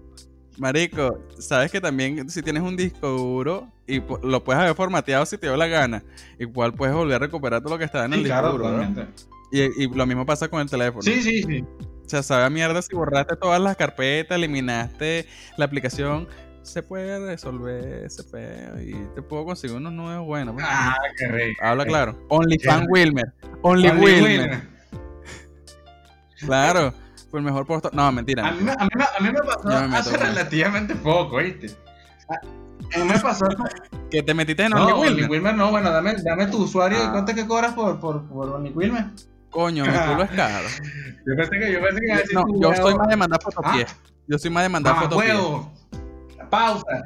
[0.57, 5.37] Marico, sabes que también si tienes un disco duro y lo puedes haber formateado si
[5.37, 6.03] te dio la gana,
[6.39, 9.07] igual puedes volver a recuperar todo lo que está en el Sí, disco claro, duro.
[9.51, 11.01] Y, y lo mismo pasa con el teléfono.
[11.01, 11.63] Sí, sí, sí.
[12.05, 15.27] O sea, sabe a mierda si borraste todas las carpetas, eliminaste
[15.57, 16.27] la aplicación.
[16.61, 20.53] Se puede resolver ese peo y te puedo conseguir unos nuevos buenos.
[20.53, 20.65] pues.
[20.69, 21.61] Ah, qué rico.
[21.63, 22.25] Habla claro.
[22.29, 23.33] OnlyFan Qué- Wilmer.
[23.61, 24.39] Only, Only Wilmer.
[24.39, 24.61] Wilmer.
[26.39, 26.93] Claro.
[27.33, 27.91] Fue el mejor postor.
[27.95, 28.47] No, mentira.
[28.47, 31.75] A mí, me- a, mí, a mí me pasó me meto hace relativamente poco, ¿viste?
[32.29, 33.45] A mí me pasó
[34.11, 35.29] Que te metiste en No, Only Wilmer.
[35.31, 37.09] Wilmer no, bueno, dame, dame tu usuario y Ah.
[37.11, 39.05] cuánto es que cobras por, por, por Only Wilmer.
[39.49, 40.67] Coño, mi culo es caro.
[41.25, 43.15] Yo pensé que yo pensé que iba a decir No, tu yo soy más de
[43.15, 43.87] mandar fotopies.
[43.89, 44.09] Ah.
[44.27, 45.33] Yo soy más de mandar Mamá, fotopies.
[45.33, 45.73] huevo.
[46.51, 47.03] Pausa.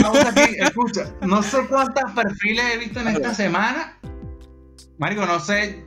[0.00, 1.04] Pausa aquí, escucha.
[1.20, 3.98] No sé cuántos perfiles he visto en esta semana.
[4.96, 5.86] Marico, no sé.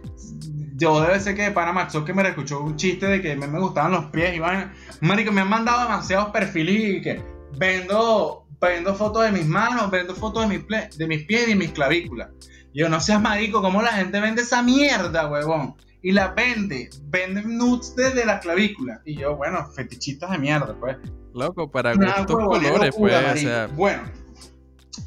[0.79, 3.59] Yo debe ser que de Panamá que me escuchó un chiste de que me, me
[3.59, 4.73] gustaban los pies y vaina.
[5.01, 7.23] Marico, me han mandado demasiados perfiles y que
[7.57, 11.49] vendo, vendo fotos de mis manos, vendo fotos de mis, ple- de mis pies y
[11.51, 12.29] de mis clavículas.
[12.75, 15.75] Yo no seas marico, ¿cómo la gente vende esa mierda, huevón?
[16.03, 19.01] Y la vende, venden nudes desde la clavícula.
[19.03, 20.95] Y yo, bueno, fetichistas de mierda, pues.
[21.33, 23.15] Loco, para Una gustos colores, locura, pues.
[23.15, 23.47] O marico.
[23.49, 24.03] sea, Bueno,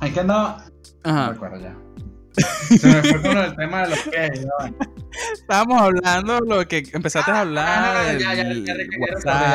[0.00, 0.56] hay que andar.
[1.04, 1.28] No ajá.
[1.30, 1.76] recuerdo ya.
[2.76, 4.40] Se me fue con el tema de los pies.
[4.40, 4.74] ya.
[5.32, 8.74] Estábamos hablando lo que empezaste a hablar Ah, ya, ya, ya,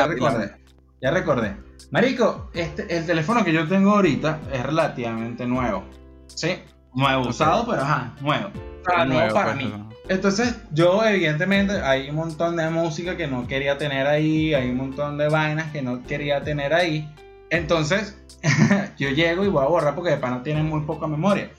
[0.07, 0.55] recordé,
[1.01, 1.55] ya recordé.
[1.91, 5.83] Marico, este, el teléfono que yo tengo ahorita es relativamente nuevo.
[6.27, 6.57] Sí,
[6.93, 8.49] nuevo usado, pero ajá, nuevo.
[8.85, 9.73] Sea, nuevo, para pues, mí.
[10.07, 14.77] Entonces, yo evidentemente hay un montón de música que no quería tener ahí, hay un
[14.77, 17.09] montón de vainas que no quería tener ahí.
[17.49, 18.17] Entonces,
[18.97, 21.49] yo llego y voy a borrar porque de pana tiene muy poca memoria.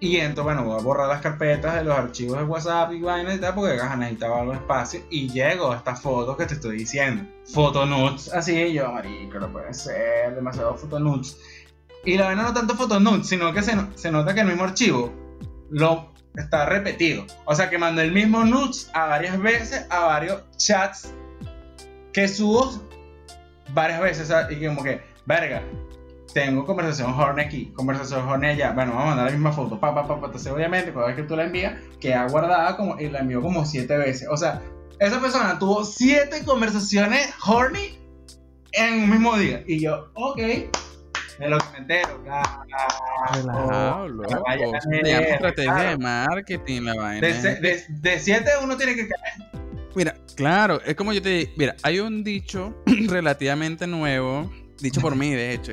[0.00, 3.36] Y entro, bueno, voy a borrar las carpetas de los archivos de WhatsApp y vainas
[3.36, 5.00] y tal, porque ajá, necesitaba algo de espacio.
[5.10, 7.24] Y llego a estas fotos que te estoy diciendo.
[7.46, 11.38] Fotonudes, así, y yo, marico, no puede ser, demasiado fotonudes.
[12.04, 15.12] Y la vaina no tanto fotonudes, sino que se, se nota que el mismo archivo
[15.70, 17.24] lo está repetido.
[17.44, 21.12] O sea que mandé el mismo nudes a varias veces, a varios chats
[22.12, 22.72] que subo
[23.72, 24.28] varias veces.
[24.28, 25.62] sea, y como que, verga,
[26.32, 28.72] tengo conversación horny aquí, conversación horny allá.
[28.72, 29.78] Bueno, vamos a mandar la misma foto.
[29.78, 30.26] Pa, pa, pa, pa.
[30.26, 33.64] Entonces, obviamente, cada vez que tú la envías, queda guardada como, y la envió como
[33.64, 34.28] siete veces.
[34.30, 34.60] O sea,
[34.98, 37.98] esa persona tuvo siete conversaciones horny
[38.72, 39.62] en un mismo día.
[39.66, 42.20] Y yo, ok, de lo que me entero.
[42.24, 42.64] Claro,
[43.34, 44.44] Relajado, loco.
[44.92, 47.26] eh, estrategia de marketing, la vaina.
[47.26, 49.50] De, de, de siete uno tiene que caer.
[49.94, 52.74] Mira, claro, es como yo te digo, mira, hay un dicho
[53.08, 54.50] relativamente nuevo,
[54.84, 55.72] dicho por mí, de hecho,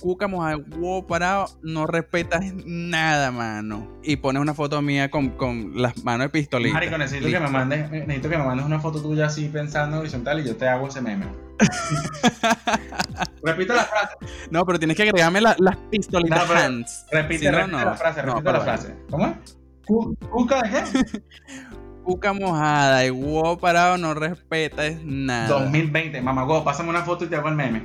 [0.00, 3.88] cuca moja huevo parado, no respetas nada, mano.
[4.02, 6.74] Y pones una foto mía con, con las manos de pistolita.
[6.74, 10.40] Marico, necesito que, me mandes, necesito que me mandes una foto tuya así pensando horizontal
[10.40, 11.26] y yo te hago ese meme.
[13.42, 14.16] repito la frase,
[14.50, 17.06] No, pero tienes que agregarme la- las pistolitas No, hands.
[17.10, 17.84] repite, Si no, repite no.
[17.84, 18.94] la frase, No, repite la frase.
[19.10, 19.56] ¿Cómo es?
[19.86, 21.22] Cu- ¿Cuca de qué?
[22.04, 25.46] Cuca mojada y huevo parado no respetas nada.
[25.46, 27.82] 2020, mamá, huevo, pásame una foto y te hago el meme.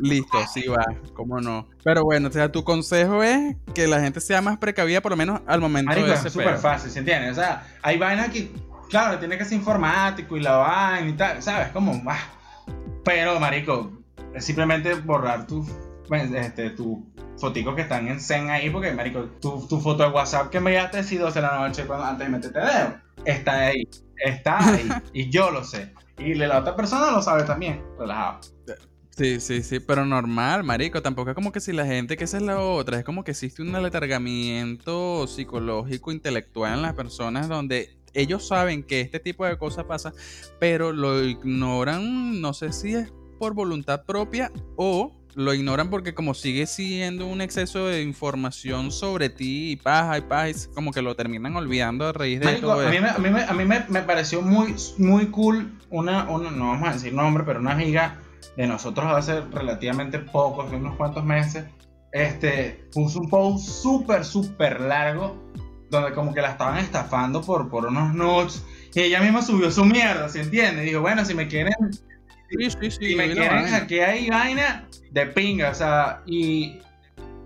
[0.00, 1.68] Listo, sí va, cómo no.
[1.84, 5.16] Pero bueno, o sea, tu consejo es que la gente sea más precavida, por lo
[5.16, 7.30] menos al momento Marico, de es súper fácil, ¿se entiende?
[7.30, 8.50] O sea, hay vainas que,
[8.88, 11.68] claro, tiene que ser informático y la vaina y tal, ¿sabes?
[11.68, 12.18] Como, ah.
[13.04, 13.92] Pero, marico,
[14.34, 15.66] es simplemente borrar tu,
[16.06, 17.06] pues, este, tu
[17.38, 20.70] fotico que están en Zen ahí, porque, marico, tu, tu foto de WhatsApp que me
[20.70, 24.88] enviaste así 12 de la noche cuando, antes de meterte dedo, está ahí, está ahí,
[25.12, 25.92] y yo lo sé.
[26.18, 28.40] Y la otra persona lo sabe también, relajado.
[29.18, 31.02] Sí, sí, sí, pero normal, marico.
[31.02, 33.32] Tampoco es como que si la gente, que esa es la otra, es como que
[33.32, 39.58] existe un aletargamiento psicológico, intelectual en las personas donde ellos saben que este tipo de
[39.58, 40.12] cosas pasa,
[40.60, 46.32] pero lo ignoran, no sé si es por voluntad propia o lo ignoran porque como
[46.34, 51.02] sigue siendo un exceso de información sobre ti y paja y paja, y como que
[51.02, 53.52] lo terminan olvidando a raíz de Marico, todo a mí, me, a mí, me, a
[53.52, 57.58] mí me, me pareció muy, muy cool una, una, no vamos a decir nombre, pero
[57.58, 58.20] una amiga
[58.56, 61.64] de nosotros hace relativamente poco, hace unos cuantos meses,
[62.12, 65.36] este, puso un post súper, súper largo
[65.90, 68.64] donde como que la estaban estafando por, por unos nudes
[68.94, 70.82] y ella misma subió su mierda, ¿se entiende?
[70.82, 71.72] Dijo, bueno, si me quieren,
[72.50, 73.08] Sí, sí, sí.
[73.10, 76.80] si me quieren hackear y vaina, de pinga, o sea, y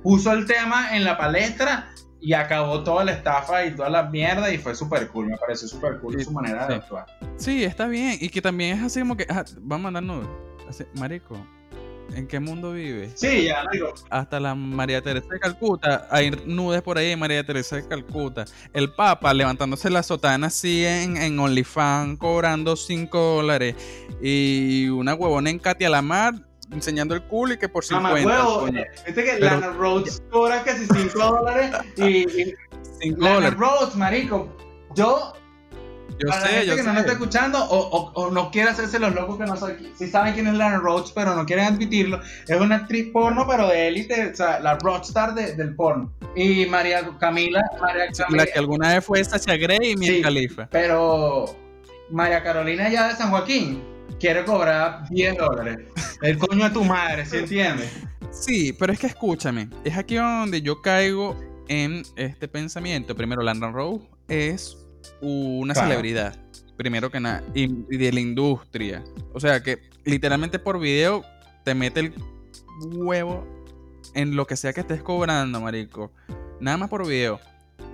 [0.02, 1.88] puso el tema en la palestra
[2.20, 5.66] y acabó toda la estafa y toda la mierda y fue súper cool, me pareció
[5.66, 6.80] súper cool Sí, su manera de sí.
[6.80, 7.06] actuar.
[7.36, 8.16] Sí, está bien.
[8.20, 9.26] Y que también es así como que.
[9.28, 10.28] ah, va a mandar nudes.
[10.94, 11.36] Marico,
[12.14, 13.12] ¿en qué mundo vives?
[13.16, 17.76] Sí, ya digo, Hasta la María Teresa de Calcuta, hay nudes por ahí María Teresa
[17.76, 18.44] de Calcuta.
[18.72, 23.74] El Papa levantándose la sotana así en, en OnlyFans, cobrando 5 dólares.
[24.20, 26.34] Y una huevona en Katia Lamar
[26.70, 28.10] enseñando el culo y que por 50.
[28.10, 32.54] mamá eh, viste que Lana Rhodes cobra casi 5 dólares y, y
[33.02, 33.58] 5 Lana dólares.
[33.58, 34.56] Rhodes, marico,
[34.94, 35.34] yo
[36.22, 36.86] Yo para la sé, gente yo que sé.
[36.86, 39.92] no nos está escuchando o, o- o no quiere hacerse los locos que no saben,
[39.96, 43.68] si saben quién es Lana Rhodes, pero no quieren admitirlo, es una actriz porno, pero
[43.68, 46.12] de élite, o sea, la rockstar de- del porno.
[46.36, 50.22] Y María Camila, María Camila, La que alguna vez fue Sacha Grey y Mia Sí.
[50.22, 50.68] Khalifa.
[50.70, 51.46] pero
[52.10, 53.82] María Carolina ya de San Joaquín
[54.20, 55.78] quiere cobrar 10 dólares.
[56.20, 57.90] El coño de tu madre, ¿sí entiendes?
[58.30, 61.36] Sí, pero es que escúchame, es aquí donde yo caigo
[61.68, 63.14] en este pensamiento.
[63.14, 64.76] Primero, Landon Rose es
[65.20, 65.88] una Claro.
[65.88, 66.36] celebridad,
[66.76, 69.02] primero que nada, y, y de la industria.
[69.32, 71.24] O sea que literalmente por video
[71.64, 72.14] te mete el
[72.94, 73.46] huevo
[74.14, 76.12] en lo que sea que estés cobrando, marico.
[76.60, 77.40] Nada más por video.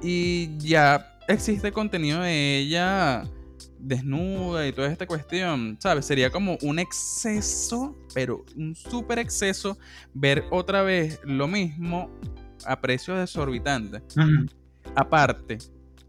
[0.03, 3.25] Y ya existe contenido de ella
[3.81, 6.05] desnuda y toda esta cuestión, ¿sabes?
[6.07, 9.79] Sería como un exceso, pero un súper exceso,
[10.15, 12.11] ver otra vez lo mismo
[12.65, 14.03] a precios desorbitantes.
[14.97, 15.59] Aparte,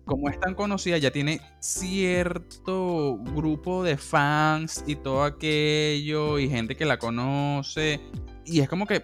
[0.10, 6.76] como es tan conocida, ya tiene cierto grupo de fans y todo aquello, y gente
[6.76, 8.02] que la conoce.
[8.44, 9.04] Y es como que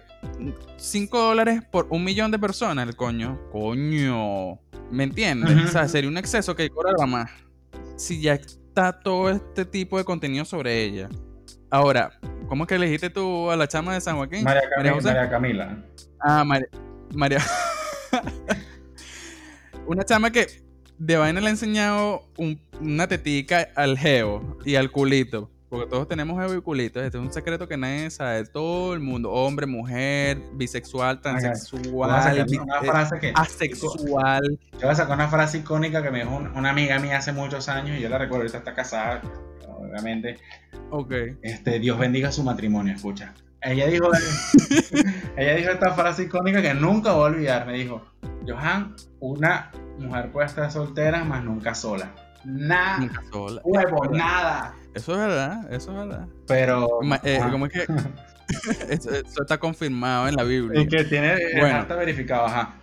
[0.76, 3.40] 5 dólares por un millón de personas, el coño.
[3.52, 4.58] Coño.
[4.90, 5.64] ¿Me entiendes?
[5.64, 7.30] O sea, sería un exceso que cobrará más.
[7.94, 11.08] Si ya está todo este tipo de contenido sobre ella.
[11.70, 14.42] Ahora, ¿cómo es que elegiste tú a la chama de San Joaquín?
[14.42, 15.08] María, María Camila, José.
[15.08, 15.84] María Camila.
[16.18, 16.68] Ah, María.
[17.14, 17.38] María.
[19.86, 20.65] Una chama que
[20.98, 25.50] de vaina le ha enseñado un- una tetica al geo y al culito.
[25.68, 27.02] Porque todos tenemos geo y culito.
[27.02, 28.44] Este es un secreto que nadie sabe.
[28.44, 29.32] Todo el mundo.
[29.32, 33.32] Hombre, mujer, bisexual, transexual, bi- una eh, frase que.
[33.34, 34.58] asexual.
[34.72, 37.32] Yo voy a sacar una frase icónica que me dijo un- una amiga mía hace
[37.32, 39.20] muchos años y yo la recuerdo, ahorita está casada,
[39.68, 40.38] obviamente.
[40.90, 41.12] Ok.
[41.42, 43.34] Este, Dios bendiga su matrimonio, escucha.
[43.66, 44.08] Ella dijo,
[45.36, 47.66] ella dijo esta frase icónica que nunca voy a olvidar.
[47.66, 48.02] Me dijo,
[48.46, 52.14] Johan, una mujer puede estar soltera, más nunca sola.
[52.44, 53.60] Nada, Nunca sola.
[53.64, 54.72] huevo, nada.
[54.94, 56.28] Eso es verdad, eso es verdad.
[56.46, 56.86] Pero.
[57.24, 57.50] Eh, ajá.
[57.50, 57.82] ¿Cómo es que?
[58.88, 60.80] eso, eso está confirmado en la Biblia.
[60.80, 61.78] Y que tiene Bueno.
[61.78, 62.76] acta verificado, ajá.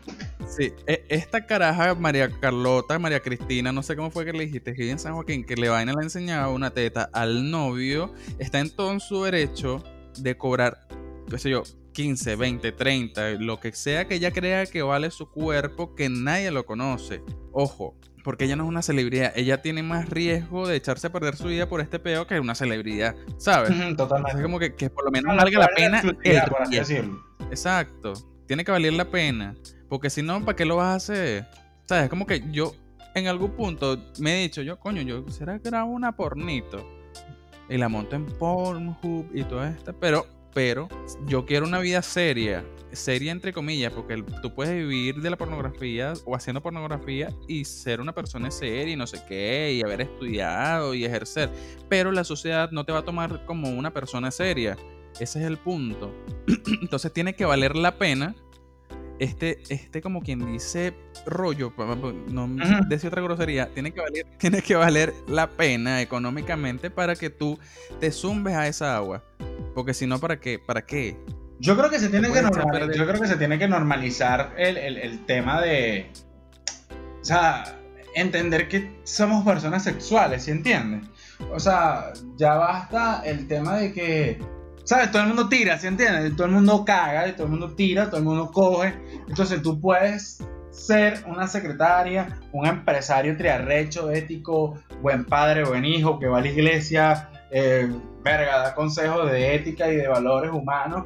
[0.45, 4.73] Sí, e- esta caraja, María Carlota, María Cristina, no sé cómo fue que le dijiste,
[4.73, 8.59] que en San Joaquín, que le vaina le ha enseñado una teta al novio, está
[8.59, 9.81] en todo su derecho
[10.17, 10.87] de cobrar,
[11.29, 15.29] qué sé yo, 15, 20, 30, lo que sea que ella crea que vale su
[15.29, 17.21] cuerpo, que nadie lo conoce.
[17.51, 21.35] Ojo, porque ella no es una celebridad, ella tiene más riesgo de echarse a perder
[21.35, 23.71] su vida por este peo que una celebridad, ¿sabes?
[23.97, 24.41] Totalmente.
[24.41, 27.11] como que, que por lo menos No, valga la pena el.
[27.49, 28.13] Exacto.
[28.47, 29.55] Tiene que valer la pena.
[29.89, 31.45] Porque si no, ¿para qué lo vas a hacer?
[31.85, 32.09] ¿Sabes?
[32.09, 32.73] Como que yo
[33.13, 37.02] en algún punto me he dicho, yo, coño, yo quisiera grabar una pornito.
[37.73, 39.95] Y la monto en Pornhub y todo esto.
[39.99, 40.87] Pero, pero,
[41.25, 42.63] yo quiero una vida seria.
[42.91, 47.99] Seria entre comillas, porque tú puedes vivir de la pornografía o haciendo pornografía y ser
[47.99, 51.49] una persona seria y no sé qué, y haber estudiado y ejercer.
[51.89, 54.77] Pero la sociedad no te va a tomar como una persona seria.
[55.19, 56.13] Ese es el punto.
[56.79, 58.35] Entonces tiene que valer la pena
[59.23, 60.93] este, este como quien dice
[61.25, 61.73] rollo,
[62.27, 62.47] no
[62.87, 67.59] decir otra grosería, tiene que, valer, tiene que valer la pena económicamente para que tú
[67.99, 69.23] te zumbes a esa agua.
[69.75, 70.59] Porque si no, ¿para qué?
[70.59, 71.17] ¿Para qué?
[71.59, 74.77] Yo creo que se tiene que normalizar, yo creo que se tiene que normalizar el,
[74.77, 76.11] el- el tema de,
[77.21, 77.79] o sea,
[78.15, 81.07] entender que somos personas sexuales, ¿sí entiendes?
[81.51, 84.39] O sea, ya basta el tema de que,
[84.83, 85.11] ¿sabes?
[85.11, 86.35] Todo el mundo tira, ¿sí entiendes?
[86.35, 88.93] Todo el mundo caga, y todo el mundo tira, todo el mundo coge.
[89.27, 96.27] Entonces tú puedes ser una secretaria, un empresario triarrecho, ético, buen padre, buen hijo, que
[96.27, 97.91] va a la iglesia, eh,
[98.23, 101.05] verga, da consejos de ética y de valores humanos.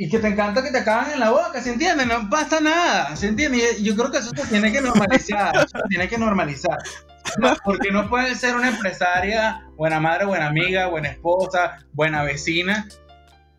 [0.00, 2.06] Y que te encanta que te acaban en la boca, ¿se entiende?
[2.06, 3.58] No pasa nada, ¿se entiende?
[3.78, 6.78] Y yo creo que eso se tiene que normalizar, se tiene que normalizar.
[7.38, 12.86] No, porque no puedes ser una empresaria, buena madre, buena amiga, buena esposa, buena vecina.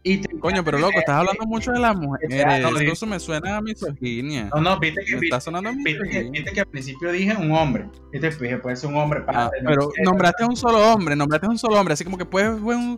[0.02, 2.42] Y Coño, pero loco, estás hablando mucho de las mujeres.
[2.42, 4.50] Claro, Eso me suena a misoginia.
[4.56, 6.32] No, no, viste que, sonando viste, que, misoginia.
[6.32, 7.90] viste que al principio dije un hombre.
[8.14, 11.48] Viste, dije, puede ser un hombre Ah, no pero nombraste a un solo hombre, nombraste
[11.48, 12.98] a un solo hombre, así como que puedes ver un,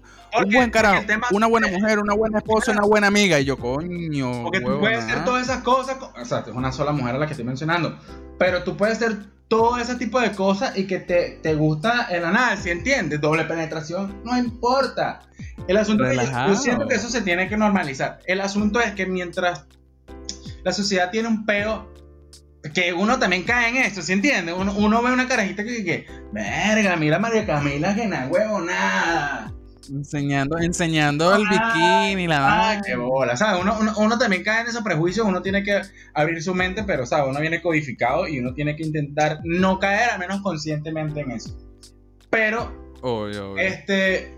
[0.51, 3.39] buen carajo, una buena mujer, una buena esposa, una buena amiga.
[3.39, 6.71] Y yo, coño, Porque tú puedes hacer todas esas cosas, co- o sea, es una
[6.71, 7.97] sola mujer a la que estoy mencionando,
[8.41, 9.17] pero tú puedes hacer
[9.47, 13.21] todo ese tipo de cosas y que te, te gusta el anal, ¿sí entiendes?
[13.21, 15.21] Doble penetración, no importa.
[15.67, 16.55] El asunto es que yo- yo Relajado.
[16.55, 18.19] siento que eso se tiene que normalizar.
[18.25, 19.65] El asunto es que mientras
[20.63, 21.91] la sociedad tiene un peo,
[22.73, 24.55] que uno también cae en eso, ¿sí entiendes?
[24.57, 29.53] Uno, uno ve una carajita que, que, verga, mira María Camila que na huevo nada.
[29.89, 32.81] Enseñando, enseñando el Ah, bikini, la Ah, vaina.
[32.85, 33.61] qué bola, ¿sabes?
[33.61, 35.81] Uno, uno, uno también cae en esos prejuicios, uno tiene que
[36.13, 37.27] abrir su mente, pero, ¿sabes?
[37.29, 41.57] Uno viene codificado y uno tiene que intentar no caer, al menos conscientemente en eso.
[42.29, 42.71] Pero,
[43.01, 43.57] Obvio, obvio.
[43.57, 44.37] este,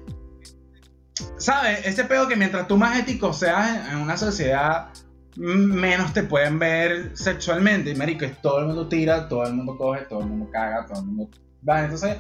[1.38, 1.86] ¿sabes?
[1.86, 4.90] Ese pedo que mientras tú más ético seas en, una sociedad,
[5.36, 7.92] menos te pueden ver sexualmente.
[7.92, 10.86] Y, marico, es todo el mundo tira, todo el mundo coge, todo el mundo caga,
[10.86, 11.30] todo el mundo...
[11.68, 12.18] Entonces...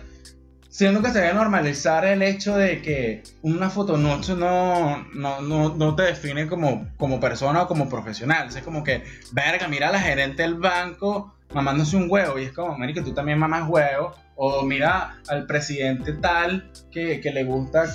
[0.73, 5.95] Siento que se debe normalizar el hecho de que una fotonoche no, no, no, no
[5.95, 8.47] te define como, como persona o como profesional.
[8.47, 9.03] Es como que,
[9.33, 12.39] verga, mira a la gerente del banco mamándose un huevo.
[12.39, 14.15] Y es como, marico, tú también mamas huevo.
[14.35, 17.85] O mira al presidente tal que, que le gusta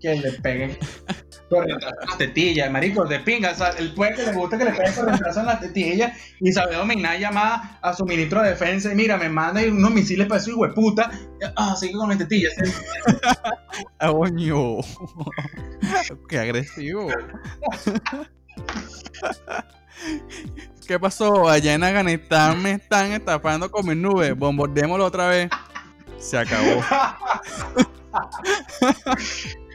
[0.00, 0.78] que le peguen
[1.50, 2.70] las tetillas.
[2.70, 3.50] Marico, de pinga.
[3.52, 6.12] O sea, el puede que le gusta que le peguen por detrás de las tetillas
[6.40, 10.26] y sabe dominar llamada a su ministro de defensa y mira, me manda unos misiles
[10.26, 11.10] para su hueputa.
[11.56, 12.54] Ah, sigue con las tetillas.
[13.98, 14.78] Ah, coño.
[16.28, 17.08] Qué agresivo.
[20.86, 21.48] ¿Qué pasó?
[21.48, 24.36] Allá en Afganistán me están estafando con mis nubes.
[24.36, 25.50] Bombardémoslo otra vez.
[26.18, 26.82] Se acabó.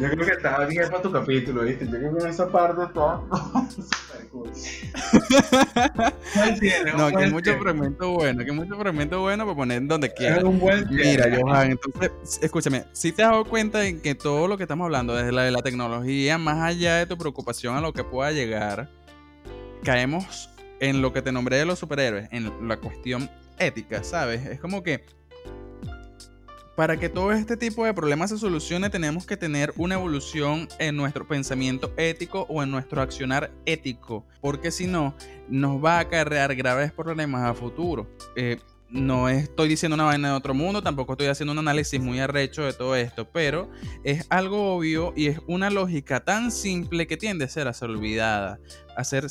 [0.00, 1.86] Yo creo que estaba bien para tu capítulo, ¿viste?
[1.86, 3.20] Yo creo que en esa parte está
[3.68, 4.50] super cool.
[6.96, 10.36] No, que hay mucho fragmento bueno, que hay mucho fragmento bueno para poner donde quiera.
[10.36, 11.26] Es un buen Mira.
[11.40, 15.14] Johan, entonces, escúchame, si te has dado cuenta en que todo lo que estamos hablando,
[15.14, 18.90] desde la de la tecnología, más allá de tu preocupación a lo que pueda llegar,
[19.82, 20.50] caemos
[20.80, 23.28] en lo que te nombré de los superhéroes, en la cuestión
[23.58, 24.46] ética, ¿sabes?
[24.46, 25.04] Es como que
[26.78, 30.96] para que todo este tipo de problemas se solucione, tenemos que tener una evolución en
[30.96, 35.12] nuestro pensamiento ético o en nuestro accionar ético, porque si no,
[35.48, 38.08] nos va a acarrear graves problemas a futuro.
[38.36, 38.60] Eh,
[38.90, 42.62] no estoy diciendo una vaina de otro mundo, tampoco estoy haciendo un análisis muy arrecho
[42.62, 43.68] de todo esto, pero
[44.04, 48.60] es algo obvio y es una lógica tan simple que tiende a ser olvidada,
[48.96, 49.26] a ser,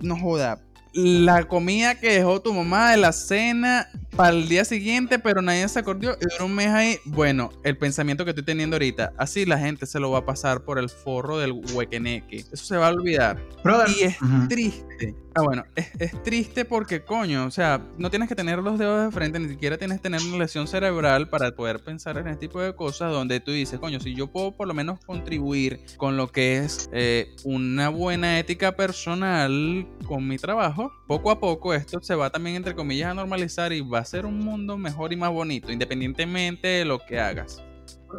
[0.00, 0.62] no joda,
[0.96, 3.86] la comida que dejó tu mamá de la cena
[4.16, 6.96] para el día siguiente, pero nadie se acordó y duró un mes ahí.
[7.04, 10.64] Bueno, el pensamiento que estoy teniendo ahorita, así la gente se lo va a pasar
[10.64, 12.38] por el forro del huequeneque.
[12.50, 13.42] Eso se va a olvidar.
[13.62, 14.48] Brother, Y es Ujú.
[14.48, 15.14] triste.
[15.38, 19.04] Ah, bueno, es, es triste porque, coño, o sea, no tienes que tener los dedos
[19.04, 22.46] de frente, ni siquiera tienes que tener una lesión cerebral para poder pensar en este
[22.46, 26.16] tipo de cosas donde tú dices, coño, si yo puedo por lo menos contribuir con
[26.16, 32.00] lo que es eh, una buena ética personal con mi trabajo, poco a poco esto
[32.00, 35.16] se va también, entre comillas, a normalizar y va a ser un mundo mejor y
[35.16, 37.62] más bonito, independientemente de lo que hagas.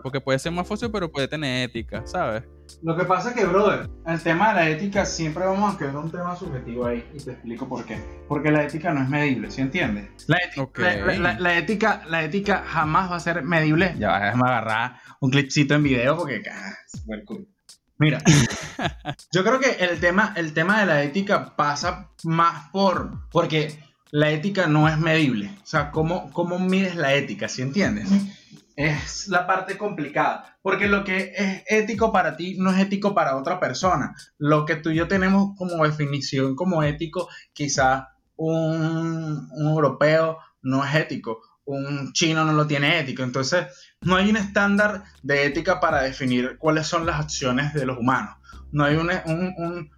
[0.04, 2.44] Porque puede ser más fácil, pero puede tener ética, ¿sabes?
[2.84, 5.96] Lo que pasa es que, brother, el tema de la ética siempre vamos a quedar
[5.96, 7.98] un tema subjetivo ahí y te explico por qué.
[8.28, 10.10] Porque la ética no es medible, ¿sí entiendes?
[10.28, 10.80] La, ética- Ok.
[10.80, 13.96] la, la- la- la ética, la ética jamás va a ser medible.
[13.98, 17.48] Ya va, déjame agarrar un clipcito en video porque ah, es super cool.
[17.98, 18.20] Mira,
[19.32, 23.28] yo creo que el tema, el tema de la ética pasa más por.
[23.32, 23.80] Porque
[24.12, 25.52] la ética no es medible.
[25.64, 27.48] O sea, ¿cómo, cómo mides la ética?
[27.48, 28.08] ¿Sí entiendes?
[28.76, 30.58] Es la parte complicada.
[30.62, 34.16] Porque lo que es ético para ti no es ético para otra persona.
[34.38, 38.04] Lo que tú y yo tenemos como definición como ético, quizás
[38.36, 41.42] un, un europeo no es ético.
[41.66, 43.24] Un chino no lo tiene ético.
[43.24, 43.66] Entonces,
[44.02, 48.36] no hay un estándar de ética para definir cuáles son las acciones de los humanos.
[48.72, 49.90] No hay un, un- un-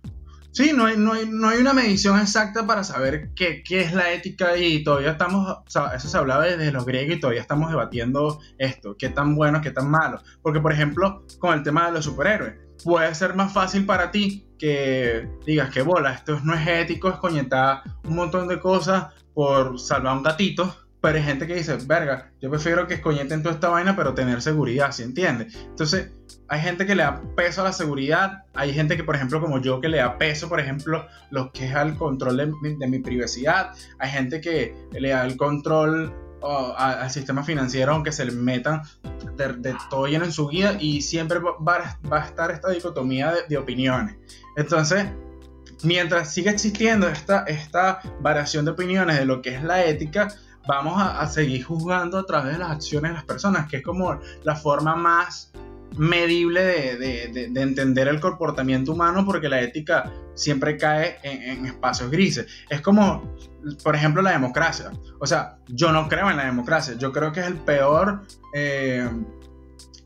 [0.60, 3.93] sí, no hay, no, hay, no hay una medición exacta para saber qué, qué es
[3.93, 7.39] la ética y todavía estamos, o sea, eso se hablaba desde los griegos y todavía
[7.39, 10.22] estamos debatiendo esto, qué tan bueno, qué tan malo.
[10.41, 14.49] Porque, por ejemplo, con el tema de los superhéroes, puede ser más fácil para ti
[14.57, 19.80] que digas que bola, esto no es ético, es coñetar un montón de cosas por
[19.80, 20.76] salvar a un gatito.
[21.02, 24.41] Pero hay gente que dice, verga, yo prefiero que escoñeten toda esta vaina, pero tener
[24.41, 25.56] seguridad, ¿sí entiendes?
[25.56, 26.12] Entonces,
[26.50, 29.62] hay gente que le da peso a la seguridad, hay gente que, por ejemplo, como
[29.62, 32.38] yo, que le da peso, por ejemplo, lo que es al control
[32.80, 38.12] de, mi- privacidad, hay gente que le da el control a- al sistema financiero, aunque
[38.12, 38.82] se le metan
[39.38, 43.58] de, todo lleno en su vida, y siempre va a estar esta dicotomía de, de
[43.58, 44.18] opiniones.
[44.58, 45.06] Entonces,
[45.84, 50.28] mientras siga existiendo esta, esta variación de opiniones de lo que es la ética,
[50.70, 54.20] vamos a, seguir juzgando a través de las acciones de las personas, que es como
[54.44, 55.52] la forma más
[55.98, 61.42] medible de, de- de- de entender el comportamiento humano, porque la ética siempre cae en,
[61.42, 62.46] en espacios grises.
[62.70, 63.34] Es como,
[63.84, 64.92] por ejemplo, la democracia.
[65.20, 68.22] O sea, yo no creo en la democracia, yo creo que es el peor
[68.54, 69.10] eh,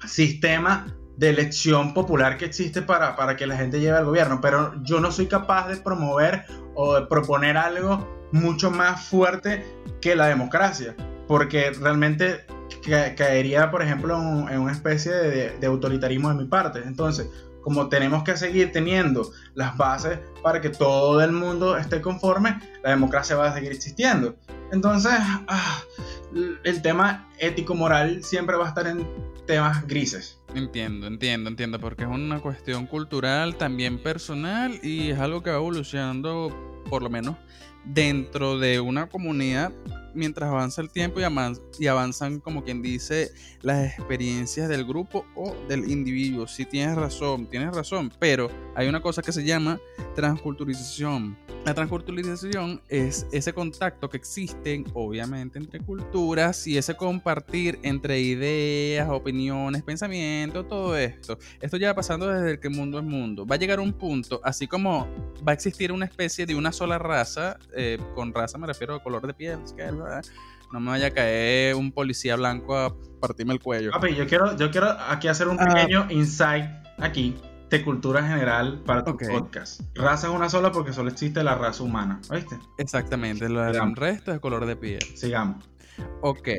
[0.05, 0.87] sistema
[1.17, 5.01] de elección popular que existe para, para que la gente lleve al gobierno, pero yo
[5.01, 9.65] no soy capaz de promover o de proponer algo mucho más fuerte
[10.01, 10.95] que la democracia,
[11.27, 12.45] porque realmente
[12.85, 16.81] ca- caería, por ejemplo, en, en una especie de, de autoritarismo de mi parte.
[16.85, 17.29] Entonces,
[17.61, 22.89] como tenemos que seguir teniendo las bases para que todo el mundo esté conforme, la
[22.89, 24.35] democracia va a seguir existiendo.
[24.73, 25.13] Entonces,
[25.47, 25.81] ah,
[26.63, 29.07] el tema ético-moral siempre va a estar en
[29.45, 30.41] temas grises.
[30.55, 35.57] Entiendo, entiendo, entiendo, porque es una cuestión cultural, también personal, y es algo que va
[35.57, 37.35] evolucionando, por lo menos
[37.85, 39.71] dentro de una comunidad,
[40.13, 45.89] mientras avanza el tiempo y, avanzan, como quien dice, las experiencias del grupo o del
[45.89, 46.47] individuo.
[46.47, 49.79] Si tienes razón, tienes razón, pero hay una cosa que se llama
[50.15, 51.37] transculturización.
[51.65, 59.09] La transculturización es ese contacto que existe, obviamente, entre culturas y ese compartir entre ideas,
[59.09, 61.37] opiniones, pensamientos, todo esto.
[61.61, 63.45] Esto ya va pasando desde que el mundo es mundo.
[63.45, 65.07] Va a llegar un punto, así como
[65.47, 69.01] va a existir una especie de una sola raza, eh, con raza me refiero a
[69.01, 70.02] color de piel, es que, ¿verdad?
[70.71, 73.91] No me vaya a caer un policía blanco a partirme el cuello.
[73.91, 75.65] Papi, yo quiero, yo quiero aquí hacer un Ah.
[75.73, 76.65] pequeño insight
[76.99, 77.35] aquí
[77.69, 79.81] de cultura general para tu podcast.
[79.95, 82.19] Raza es una sola porque solo existe la raza humana.
[82.29, 82.57] ¿Oíste?
[82.77, 85.01] Exactamente, lo del resto es color de piel.
[85.15, 85.67] Sigamos.
[86.21, 86.49] Ok.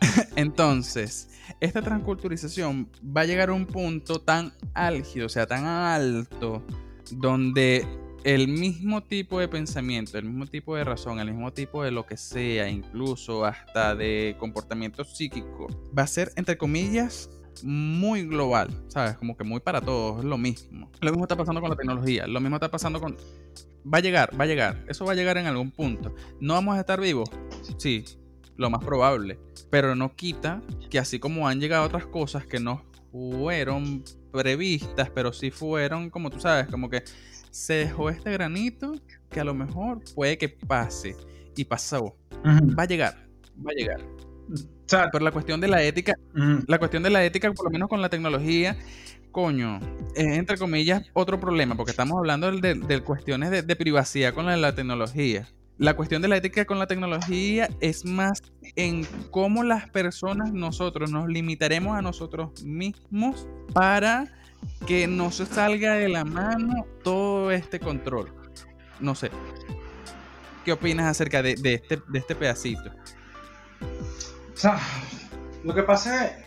[0.36, 1.28] Entonces,
[1.60, 6.62] esta transculturización va a llegar a un punto tan álgido, o sea, tan alto,
[7.10, 7.86] donde
[8.26, 12.06] el mismo tipo de pensamiento, el mismo tipo de razón, el mismo tipo de lo
[12.06, 17.30] que sea, incluso hasta de comportamiento psíquico, va a ser, entre comillas,
[17.62, 19.16] muy global, ¿sabes?
[19.16, 20.90] Como que muy para todos, es lo mismo.
[21.00, 23.16] Lo mismo está pasando con la tecnología, lo mismo está pasando con...
[23.86, 26.12] Va a llegar, va a llegar, eso va a llegar en algún punto.
[26.40, 27.30] ¿No vamos a estar vivos?
[27.78, 28.04] Sí,
[28.56, 29.38] lo más probable.
[29.70, 34.02] Pero no quita que así como han llegado otras cosas que no fueron
[34.32, 37.04] previstas, pero sí fueron, como tú sabes, como que
[37.56, 38.94] se dejó este granito
[39.30, 41.16] que a lo mejor puede que pase.
[41.56, 42.14] Y pasó.
[42.44, 43.26] Va a llegar,
[43.66, 44.00] va a llegar.
[44.02, 47.70] O sea, Pero la cuestión de la ética, la cuestión de la ética, por lo
[47.70, 48.76] menos con la tecnología,
[49.32, 49.80] coño,
[50.14, 54.44] es entre comillas otro problema, porque estamos hablando de, de cuestiones de, de privacidad con
[54.44, 55.48] la, la tecnología.
[55.78, 58.42] La cuestión de la ética con la tecnología es más
[58.76, 64.30] en cómo las personas, nosotros, nos limitaremos a nosotros mismos para
[64.86, 68.32] que no se salga de la mano todo este control.
[69.00, 69.30] No sé.
[70.64, 72.90] ¿Qué opinas acerca de, de este, de este pedacito?
[73.80, 74.78] O sea,
[75.64, 76.46] lo que pasa es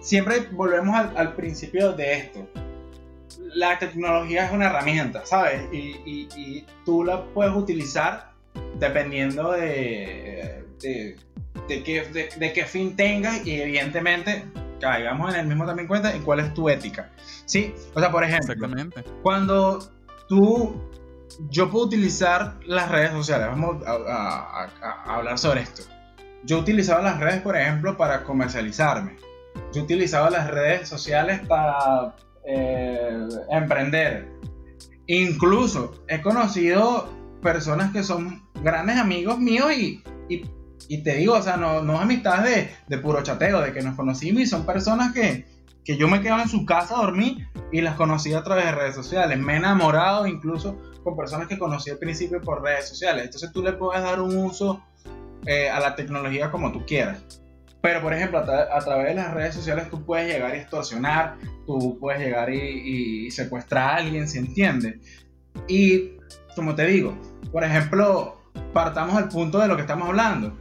[0.00, 2.48] siempre volvemos al, principio de esto.
[3.54, 5.62] La tecnología es una herramienta, ¿sabes?
[5.72, 8.32] Y, y- tú la puedes utilizar
[8.78, 11.16] dependiendo de, de,
[11.68, 14.44] de qué, de, de qué fin tengas y evidentemente
[14.80, 17.10] caigamos en el mismo también cuenta en cuál es tu ética.
[17.44, 17.74] ¿Sí?
[17.94, 19.04] O sea, por ejemplo, Exactamente.
[19.22, 19.78] cuando
[20.28, 20.80] tú,
[21.50, 25.82] yo puedo utilizar las redes sociales, vamos a, a- a- a hablar sobre esto.
[26.44, 29.16] Yo utilizaba las redes, por ejemplo, para comercializarme.
[29.72, 32.14] Yo utilizaba las redes sociales para
[32.46, 34.32] eh, emprender.
[35.06, 37.08] Incluso he conocido
[37.42, 40.50] personas que son grandes amigos míos y, y-
[40.88, 44.42] y te digo, o sea, no, no amistades de, puro chateo, de que nos conocimos
[44.42, 45.46] y son personas que,
[45.84, 48.72] que yo me quedaba en su casa a dormir y las conocí a través de
[48.72, 49.38] redes sociales.
[49.38, 53.24] Me he enamorado incluso con personas que conocí al principio por redes sociales.
[53.24, 54.82] Entonces tú le puedes dar un uso
[55.46, 57.22] eh, a la tecnología como tú quieras.
[57.82, 60.58] Pero, por ejemplo, a, tra- a través de las redes sociales tú puedes llegar y
[60.58, 61.36] extorsionar,
[61.66, 65.00] tú puedes llegar y, y secuestrar a alguien, ¿se entiende?
[65.66, 66.10] Y,
[66.54, 67.16] como te digo,
[67.50, 68.36] por ejemplo,
[68.74, 70.58] partamos del punto de lo que estamos hablando.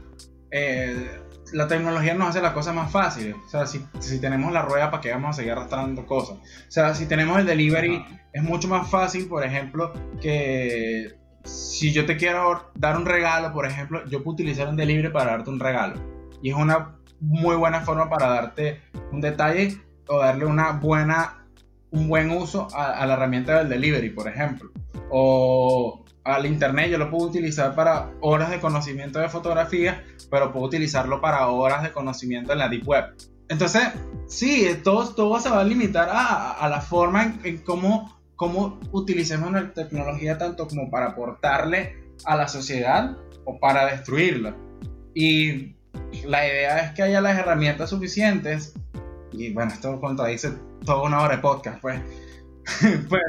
[0.52, 1.22] Eh,
[1.54, 3.36] la tecnología nos hace las cosas más fáciles.
[3.46, 6.38] O sea, si, si tenemos la rueda, ¿para qué vamos a seguir arrastrando cosas?
[6.38, 8.04] O sea, si tenemos el delivery,
[8.34, 13.66] es mucho más fácil, por ejemplo, que si yo te quiero dar un regalo, por
[13.66, 16.00] ejemplo, yo puedo utilizar un delivery para darte un regalo.
[16.42, 18.82] Y es una muy buena forma para darte
[19.12, 19.78] un detalle
[20.08, 21.46] o darle una buena,
[21.92, 24.72] un buen uso a, a la herramienta del delivery, por ejemplo.
[25.10, 30.66] O al internet, yo lo puedo utilizar para horas de conocimiento de fotografía, pero puedo
[30.66, 33.06] utilizarlo para horas de conocimiento en la deep web.
[33.48, 33.84] Entonces,
[34.28, 38.80] sí, todo, todo se va a limitar a, a la forma en, en cómo, cómo
[38.92, 44.56] utilicemos la tecnología tanto como para aportarle a la sociedad o para destruirla.
[45.16, 45.76] Y
[46.26, 48.74] la idea es que haya las herramientas suficientes,
[49.32, 50.54] y bueno, esto contradice
[50.86, 52.02] toda una hora de podcast, pues,
[53.10, 53.24] pues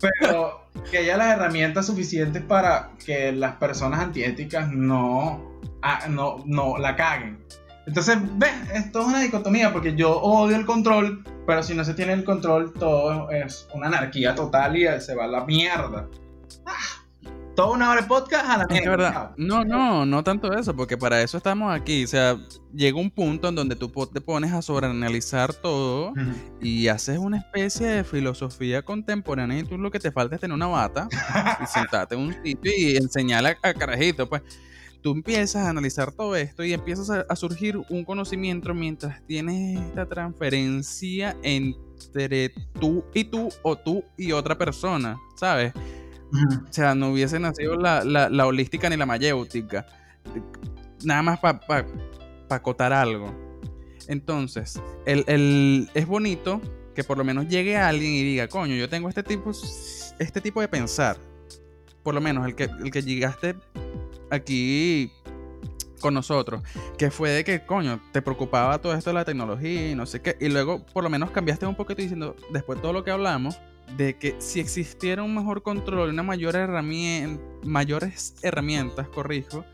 [0.20, 0.59] pero
[0.90, 6.96] que haya las herramientas suficientes para que las personas antiéticas no, ah, no, no la
[6.96, 7.38] caguen.
[7.86, 11.94] Entonces, ves, esto es una dicotomía porque yo odio el control, pero si no se
[11.94, 16.06] tiene el control, todo es una anarquía total y se va a la mierda.
[16.66, 16.99] Ah,
[17.54, 18.90] toda una hora de podcast a la Es mierda.
[18.90, 19.30] verdad.
[19.36, 22.04] No, no, no tanto eso, porque para eso estamos aquí.
[22.04, 22.38] O sea,
[22.74, 26.12] llega un punto en donde tú te pones a sobreanalizar todo
[26.60, 30.54] y haces una especie de filosofía contemporánea y tú lo que te falta es tener
[30.54, 31.08] una bata
[31.62, 34.42] y sentarte en un sitio y enseñarle a, a carajito, pues.
[35.02, 39.80] Tú empiezas a analizar todo esto y empiezas a, a surgir un conocimiento mientras tienes
[39.80, 45.72] esta transferencia entre tú y tú o tú y otra persona, ¿sabes?
[46.32, 49.86] O sea, no hubiese nacido la, la- holística ni la mayéutica.
[51.04, 51.84] Nada más para pa,
[52.48, 53.34] pa acotar algo.
[54.06, 56.60] Entonces, el, el- es bonito
[56.94, 59.50] que por lo menos llegue alguien y diga, coño, yo tengo este tipo,
[60.18, 61.16] este tipo de pensar.
[62.02, 63.56] Por lo menos el que, el que llegaste
[64.30, 65.12] aquí
[66.00, 66.62] con nosotros,
[66.96, 70.22] que fue de que, coño, te preocupaba todo esto de la tecnología y no sé
[70.22, 73.10] qué, y luego por lo menos cambiaste un poquito diciendo, después de todo lo que
[73.10, 73.60] hablamos,
[73.96, 79.64] de que si existiera un mejor control, una mayor herramienta, mayores herramientas, corrijo,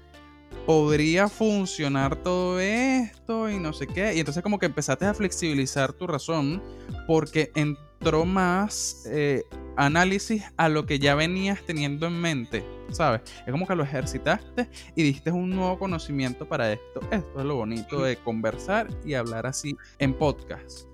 [0.64, 4.14] podría funcionar todo esto y no sé qué.
[4.14, 6.62] Y entonces como que empezaste a flexibilizar tu razón
[7.06, 9.44] porque entró más eh,
[9.76, 13.22] análisis a lo que ya venías teniendo en mente, ¿sabes?
[13.46, 17.00] Es como que lo ejercitaste y diste un nuevo conocimiento para esto.
[17.10, 20.88] Esto es lo bonito de conversar y hablar así en podcast.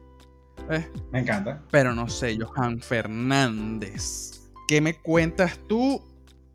[0.68, 0.86] ¿Ves?
[1.10, 1.62] Me encanta.
[1.70, 4.40] Pero no sé, Johan Fernández.
[4.68, 6.02] ¿Qué me cuentas tú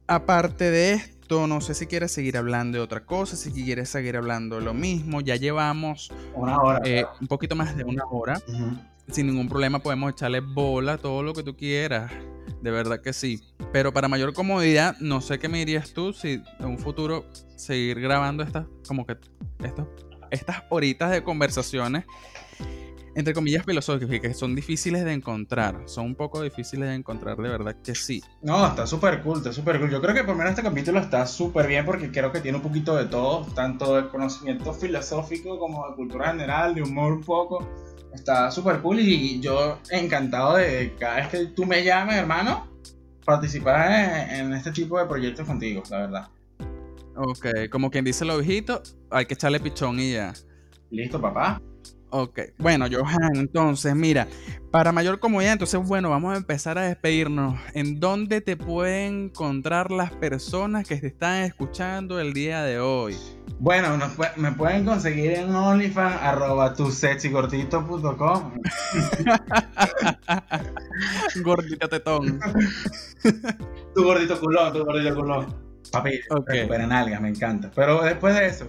[0.08, 1.46] aparte de esto?
[1.48, 4.74] No sé si quieres seguir hablando de otra cosa, si quieres seguir hablando de lo
[4.74, 5.22] mismo.
[5.22, 6.82] Ya llevamos Una hora.
[6.86, 8.40] eh, un poquito más de una hora.
[9.12, 12.12] Sin ningún problema podemos echarle bola, todo lo que tú quieras.
[12.62, 13.42] De verdad que sí.
[13.72, 17.26] Pero para mayor comodidad, no sé qué me dirías tú si en un futuro
[17.56, 19.18] seguir grabando estas, como que
[19.64, 19.88] estos,
[20.32, 22.06] estas horitas de conversaciones
[23.18, 25.82] entre comillas filosóficas que son difíciles de encontrar.
[25.86, 28.22] Son un poco difíciles de encontrar, de verdad que sí.
[28.44, 29.90] No, está súper cool, está súper cool.
[29.90, 32.58] Yo creo que por lo menos este capítulo está súper bien porque creo que tiene
[32.58, 37.24] un poquito de todo, tanto de conocimiento filosófico como de cultura general, de humor un
[37.24, 37.68] poco.
[38.14, 42.68] Está súper cool y yo encantado de cada vez que tú me llames, hermano,
[43.26, 46.28] participar en, en este tipo de proyectos contigo, la verdad.
[47.16, 50.34] Ok, como quien dice lo viejito, hay que echarle pichón y ya.
[50.92, 51.60] Listo, papá.
[52.10, 54.28] Ok, bueno, Johan, entonces, mira,
[54.72, 57.60] para mayor comodidad, entonces, bueno, vamos a empezar a despedirnos.
[57.74, 63.18] ¿En dónde te pueden encontrar las personas que te están escuchando el día de hoy?
[63.60, 66.74] Bueno, nos me pueden conseguir en OnlyFans, arroba.
[71.44, 72.40] Gordita tetón.
[73.96, 75.68] Tu gordito culón, tu gordito culón.
[75.92, 76.50] Papi, Ok.
[76.50, 77.72] recuperen algas, me encanta.
[77.76, 78.68] Pero después de eso,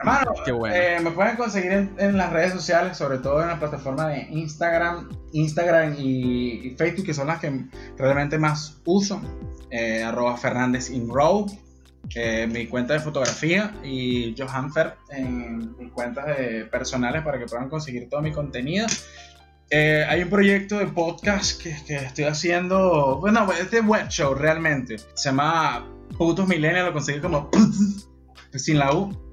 [0.00, 0.74] hermano, Qué bueno.
[0.74, 4.22] eh, me pueden conseguir en, en las redes sociales, sobre todo en la plataforma de
[4.30, 7.66] Instagram, Instagram y, y Facebook, que son las que
[7.96, 9.20] realmente más uso.
[9.70, 11.46] Eh, arroba Fernández in Row,
[12.16, 17.46] eh, mi cuenta de fotografía y Johan Fer en mis cuentas de personales para que
[17.46, 18.88] puedan conseguir todo mi contenido.
[19.70, 24.34] Eh, hay un proyecto de podcast que, que estoy haciendo, bueno, es de web show
[24.34, 24.98] realmente.
[25.14, 25.86] Se llama
[26.18, 27.48] Putos Millennials, lo conseguí como
[28.54, 29.29] sin la U.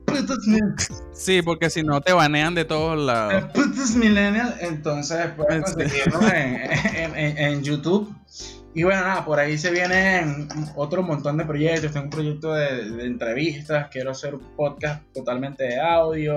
[1.13, 3.45] Sí, porque si no te banean de todos lados.
[3.53, 5.73] Putos Millennials, entonces pueden Sí.
[5.73, 6.55] conseguirlo en,
[6.95, 8.13] en- en- en YouTube.
[8.73, 11.91] Y bueno, nada, por ahí se vienen otro montón de proyectos.
[11.91, 16.35] Tengo un proyecto de, de entrevistas, quiero hacer un podcast totalmente de audio.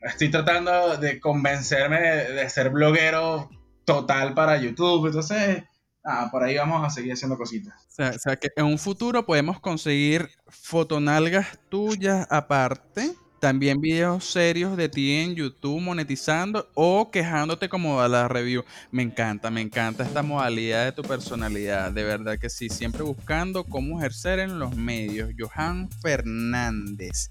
[0.00, 3.50] Estoy tratando de convencerme de, de ser bloguero
[3.84, 5.06] total para YouTube.
[5.08, 5.64] Entonces,
[6.04, 7.74] nada, por ahí vamos a seguir haciendo cositas.
[7.88, 13.14] O sea, o sea que en un futuro podemos conseguir fotonalgas tuyas aparte.
[13.40, 18.64] También videos serios de ti en YouTube monetizando o quejándote como a la review.
[18.90, 21.90] Me encanta, me encanta esta modalidad de tu personalidad.
[21.90, 25.30] De verdad que sí, siempre buscando cómo ejercer en los medios.
[25.38, 27.30] Johan Fernández.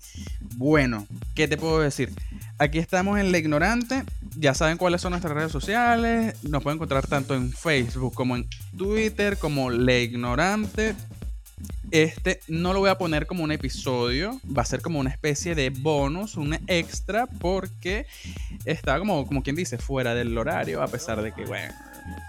[0.56, 1.06] Bueno,
[1.36, 2.10] ¿qué te puedo decir?
[2.58, 4.04] Aquí estamos en La Ignorante.
[4.36, 6.44] Ya saben cuáles son nuestras redes sociales.
[6.44, 10.96] Nos pueden encontrar tanto en Facebook como en Twitter como La Ignorante.
[11.92, 15.56] Este no lo voy a poner como un episodio, va a ser como una especie
[15.56, 18.06] de bonus, un extra, porque
[18.66, 21.74] está como, como quien dice, fuera del horario, a pesar de que, bueno,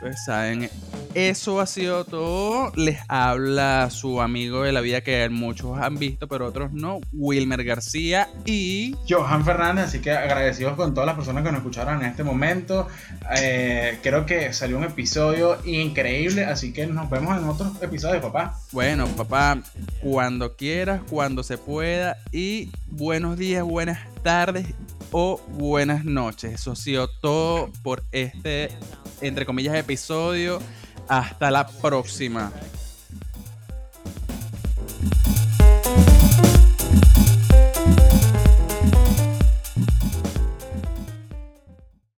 [0.00, 0.70] pues saben,
[1.14, 2.72] eso ha sido todo.
[2.76, 7.64] Les habla su amigo de la vida que muchos han visto, pero otros no, Wilmer
[7.64, 9.86] García y Johan Fernández.
[9.86, 12.88] Así que agradecidos con todas las personas que nos escucharon en este momento.
[13.36, 18.58] Eh, creo que salió un episodio increíble, así que nos vemos en otros episodios, papá.
[18.72, 19.62] Bueno, papá,
[20.00, 24.66] cuando quieras, cuando se pueda y buenos días, buenas tardes
[25.12, 26.54] o buenas noches.
[26.54, 28.70] Eso ha sido todo por este,
[29.20, 30.60] entre comillas, episodio.
[31.08, 32.52] Hasta la próxima.